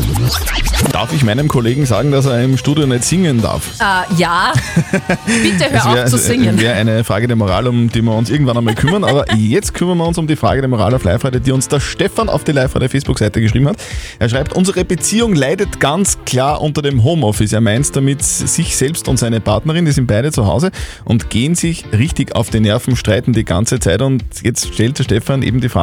Darf 0.92 1.14
ich 1.14 1.24
meinem 1.24 1.48
Kollegen 1.48 1.86
sagen, 1.86 2.12
dass 2.12 2.26
er 2.26 2.44
im 2.44 2.58
Studio 2.58 2.86
nicht 2.86 3.06
singen 3.06 3.42
darf? 3.42 3.62
Äh, 3.80 4.14
ja, 4.18 4.52
bitte 5.26 5.72
hör 5.72 5.78
Es 5.80 5.86
auf 5.86 5.96
wär- 5.96 6.06
zu 6.08 6.18
singen. 6.18 6.60
wäre 6.60 6.74
eine 6.76 7.04
Frage 7.06 7.28
der 7.28 7.38
Moral, 7.38 7.68
um 7.68 7.90
die 7.90 8.02
wir 8.02 8.14
uns 8.14 8.30
irgendwann 8.30 8.58
einmal 8.58 8.76
kümmern. 8.76 9.06
Aber 9.06 9.32
jetzt 9.36 9.74
kümmern 9.74 9.98
wir 10.00 10.06
uns 10.08 10.18
um 10.18 10.28
die 10.28 10.36
Frage 10.36 10.60
der 10.62 10.70
Moral 10.70 10.94
auf 10.94 11.06
live 11.06 11.24
-Radio, 11.24 11.40
die 11.40 11.52
uns 11.54 11.70
der 11.70 11.80
Stefan 11.80 12.28
auf 12.28 12.44
die 12.44 12.52
live 12.52 12.76
-Radio 12.76 12.90
Facebook-Seite 12.90 13.40
geschrieben 13.40 13.70
hat. 13.70 13.78
Er 14.20 14.28
schreibt, 14.28 14.54
unsere 14.54 14.84
Beziehung 14.84 15.36
leidet 15.36 15.80
ganz 15.80 16.18
klar 16.26 16.62
unter 16.62 16.82
dem 16.82 17.04
Homeoffice. 17.06 17.54
Er 17.54 17.62
meint 17.62 17.96
damit 17.96 18.24
sich 18.24 18.76
selbst 18.76 19.08
und 19.08 19.18
seine 19.20 19.40
Partnerin, 19.40 19.86
die 19.86 19.92
sind 19.94 20.08
beide 20.08 20.34
zu 20.34 20.48
Hause 20.48 20.72
und 21.06 21.30
gehen 21.30 21.56
sich 21.56 21.86
richtig 21.98 22.36
auf 22.36 22.50
die 22.50 22.60
Nerven, 22.60 22.98
streiten 22.98 23.32
die 23.32 23.46
ganze 23.46 23.80
Zeit. 23.80 24.02
Und 24.02 24.24
jetzt 24.44 24.74
stellt 24.74 25.00
der 25.00 25.04
Stefan 25.06 25.44
eben 25.44 25.62
die 25.62 25.70
Frage, 25.70 25.77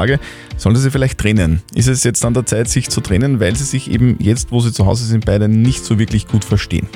sollen 0.57 0.77
sie 0.77 0.83
sich 0.83 0.93
vielleicht 0.93 1.19
trennen? 1.19 1.63
Ist 1.75 1.89
es 1.89 2.05
jetzt 2.05 2.25
an 2.25 2.35
der 2.35 2.47
Zeit, 2.47 2.69
sich 2.69 2.91
zu 2.91 3.01
trennen, 3.01 3.41
weil 3.41 3.55
sie 3.57 3.65
sich 3.65 3.91
eben 3.91 4.17
jetzt, 4.19 4.51
wo 4.51 4.61
sie 4.61 4.73
zu 4.73 4.87
Hause 4.87 5.05
sind, 5.05 5.25
beide 5.25 5.49
nicht 5.49 5.85
so 5.85 5.99
wirklich 5.99 6.27
gut 6.27 6.45
verstehen? 6.45 6.89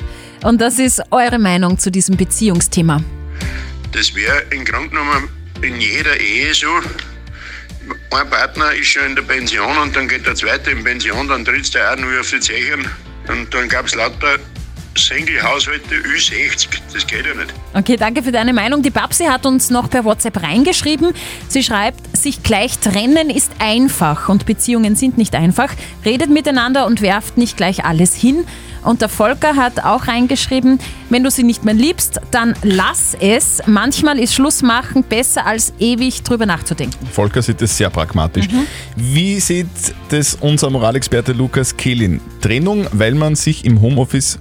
Und 0.43 0.61
das 0.61 0.79
ist 0.79 1.01
eure 1.11 1.39
Meinung 1.39 1.77
zu 1.77 1.91
diesem 1.91 2.17
Beziehungsthema. 2.17 3.01
Das 3.91 4.13
wäre 4.15 4.43
im 4.51 4.65
Grunde 4.65 4.89
genommen 4.89 5.29
in 5.61 5.79
jeder 5.79 6.19
Ehe 6.19 6.53
so. 6.53 6.67
Ein 8.11 8.29
Partner 8.29 8.73
ist 8.73 8.87
schon 8.87 9.05
in 9.07 9.15
der 9.15 9.23
Pension 9.23 9.77
und 9.77 9.95
dann 9.95 10.07
geht 10.07 10.25
der 10.25 10.35
zweite 10.35 10.71
in 10.71 10.83
Pension, 10.83 11.27
dann 11.27 11.43
tritt 11.43 11.73
der 11.73 11.93
auch 11.93 11.97
nur 11.97 12.19
auf 12.19 12.29
die 12.29 12.39
Zeichen. 12.39 12.85
Und 13.27 13.53
dann 13.53 13.67
gab 13.67 13.85
es 13.85 13.95
lauter 13.95 14.39
Single-Haushalte 14.95 15.95
Ü60. 15.95 16.67
Das 16.93 17.05
geht 17.07 17.25
ja 17.25 17.33
nicht. 17.33 17.53
Okay, 17.73 17.95
danke 17.97 18.23
für 18.23 18.31
deine 18.31 18.53
Meinung. 18.53 18.81
Die 18.81 18.89
Babsi 18.89 19.25
hat 19.25 19.45
uns 19.45 19.69
noch 19.69 19.89
per 19.89 20.03
WhatsApp 20.05 20.41
reingeschrieben. 20.41 21.13
Sie 21.47 21.63
schreibt, 21.63 22.17
sich 22.17 22.43
gleich 22.43 22.79
trennen 22.79 23.29
ist 23.29 23.51
einfach 23.59 24.29
und 24.29 24.45
Beziehungen 24.45 24.95
sind 24.95 25.17
nicht 25.17 25.35
einfach. 25.35 25.73
Redet 26.05 26.29
miteinander 26.29 26.85
und 26.85 27.01
werft 27.01 27.37
nicht 27.37 27.57
gleich 27.57 27.85
alles 27.85 28.15
hin. 28.15 28.45
Und 28.83 29.01
der 29.01 29.09
Volker 29.09 29.55
hat 29.55 29.83
auch 29.83 30.07
reingeschrieben, 30.07 30.79
wenn 31.09 31.23
du 31.23 31.31
sie 31.31 31.43
nicht 31.43 31.65
mehr 31.65 31.73
liebst, 31.73 32.21
dann 32.31 32.55
lass 32.63 33.15
es. 33.19 33.61
Manchmal 33.65 34.19
ist 34.19 34.33
Schluss 34.33 34.61
machen 34.61 35.03
besser 35.03 35.45
als 35.45 35.73
ewig 35.79 36.23
drüber 36.23 36.45
nachzudenken. 36.45 37.07
Volker 37.11 37.41
sieht 37.41 37.61
das 37.61 37.75
sehr 37.75 37.89
pragmatisch. 37.89 38.47
Wie 38.95 39.39
sieht 39.39 39.67
das 40.09 40.37
unser 40.39 40.69
Moralexperte 40.69 41.33
Lukas 41.33 41.75
Kehlin? 41.75 42.21
Trennung, 42.41 42.87
weil 42.93 43.15
man 43.15 43.35
sich 43.35 43.65
im 43.65 43.81
Homeoffice 43.81 44.39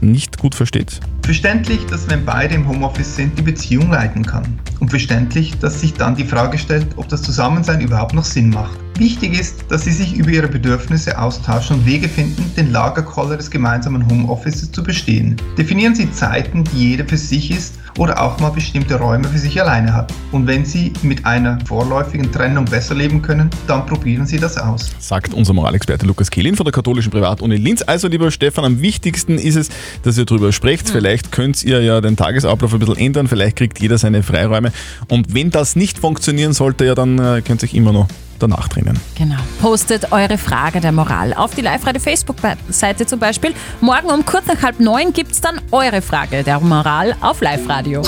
nicht 0.00 0.38
gut 0.38 0.54
versteht? 0.54 1.00
Verständlich, 1.22 1.84
dass 1.86 2.08
wenn 2.08 2.24
beide 2.24 2.54
im 2.54 2.68
Homeoffice 2.68 3.16
sind, 3.16 3.36
die 3.38 3.42
Beziehung 3.42 3.90
leiden 3.90 4.24
kann. 4.24 4.58
Und 4.80 4.90
verständlich, 4.90 5.58
dass 5.58 5.80
sich 5.80 5.94
dann 5.94 6.14
die 6.14 6.24
Frage 6.24 6.58
stellt, 6.58 6.86
ob 6.96 7.08
das 7.08 7.22
Zusammensein 7.22 7.80
überhaupt 7.80 8.14
noch 8.14 8.24
Sinn 8.24 8.50
macht. 8.50 8.78
Wichtig 8.98 9.38
ist, 9.38 9.66
dass 9.68 9.84
sie 9.84 9.92
sich 9.92 10.16
über 10.16 10.30
ihre 10.30 10.48
Bedürfnisse 10.48 11.18
austauschen 11.18 11.76
und 11.76 11.86
Wege 11.86 12.08
finden, 12.08 12.50
den 12.56 12.72
Lagerkoller 12.72 13.36
des 13.36 13.50
gemeinsamen 13.50 14.08
Homeoffices 14.08 14.72
zu 14.72 14.82
bestehen. 14.82 15.36
Definieren 15.58 15.94
Sie 15.94 16.10
Zeiten, 16.10 16.64
die 16.64 16.90
jeder 16.90 17.04
für 17.04 17.18
sich 17.18 17.50
ist 17.50 17.74
oder 17.98 18.22
auch 18.22 18.40
mal 18.40 18.50
bestimmte 18.50 18.94
Räume 18.94 19.28
für 19.28 19.38
sich 19.38 19.60
alleine 19.60 19.92
hat. 19.92 20.14
Und 20.32 20.46
wenn 20.46 20.64
Sie 20.64 20.94
mit 21.02 21.26
einer 21.26 21.58
vorläufigen 21.66 22.32
Trennung 22.32 22.64
besser 22.64 22.94
leben 22.94 23.20
können, 23.20 23.50
dann 23.66 23.84
probieren 23.84 24.26
Sie 24.26 24.38
das 24.38 24.56
aus. 24.56 24.90
Sagt 24.98 25.34
unser 25.34 25.52
Moralexperte 25.52 26.06
Lukas 26.06 26.30
Kehlin 26.30 26.56
von 26.56 26.64
der 26.64 26.72
katholischen 26.72 27.10
Privatuni 27.10 27.56
Linz. 27.56 27.82
Also, 27.82 28.08
lieber 28.08 28.30
Stefan, 28.30 28.64
am 28.64 28.80
wichtigsten 28.80 29.38
ist 29.38 29.56
es, 29.56 29.68
dass 30.04 30.16
ihr 30.16 30.24
darüber 30.24 30.52
sprecht. 30.52 30.88
Vielleicht 30.88 31.32
könnt 31.32 31.62
ihr 31.64 31.82
ja 31.82 32.00
den 32.00 32.16
Tagesablauf 32.16 32.72
ein 32.72 32.78
bisschen 32.78 32.96
ändern. 32.96 33.28
Vielleicht 33.28 33.56
kriegt 33.56 33.78
jeder 33.78 33.98
seine 33.98 34.22
Freiräume. 34.22 34.72
Und 35.08 35.34
wenn 35.34 35.50
das 35.50 35.76
nicht 35.76 35.98
funktionieren 35.98 36.54
sollte, 36.54 36.86
ja, 36.86 36.94
dann 36.94 37.18
äh, 37.18 37.42
könnt 37.42 37.62
ihr 37.62 37.68
euch 37.68 37.74
immer 37.74 37.92
noch 37.92 38.08
danach 38.38 38.68
trennen. 38.68 38.98
Genau. 39.16 39.38
Postet 39.60 40.12
eure 40.12 40.38
Frage 40.38 40.80
der 40.80 40.92
Moral 40.92 41.34
auf 41.34 41.54
die 41.54 41.62
Live-Radio 41.62 42.00
Facebook-Seite 42.00 43.06
zum 43.06 43.18
Beispiel. 43.18 43.54
Morgen 43.80 44.10
um 44.10 44.24
kurz 44.24 44.46
nach 44.46 44.62
halb 44.62 44.80
neun 44.80 45.12
gibt 45.12 45.32
es 45.32 45.40
dann 45.40 45.60
eure 45.70 46.02
Frage 46.02 46.42
der 46.42 46.60
Moral 46.60 47.16
auf 47.20 47.40
Live-Radio. 47.40 48.02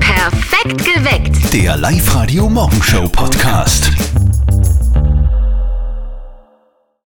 Perfekt 0.00 0.84
geweckt. 0.84 1.52
Der 1.52 1.76
Live-Radio 1.76 2.48
Morgenshow 2.48 3.08
Podcast. 3.08 3.90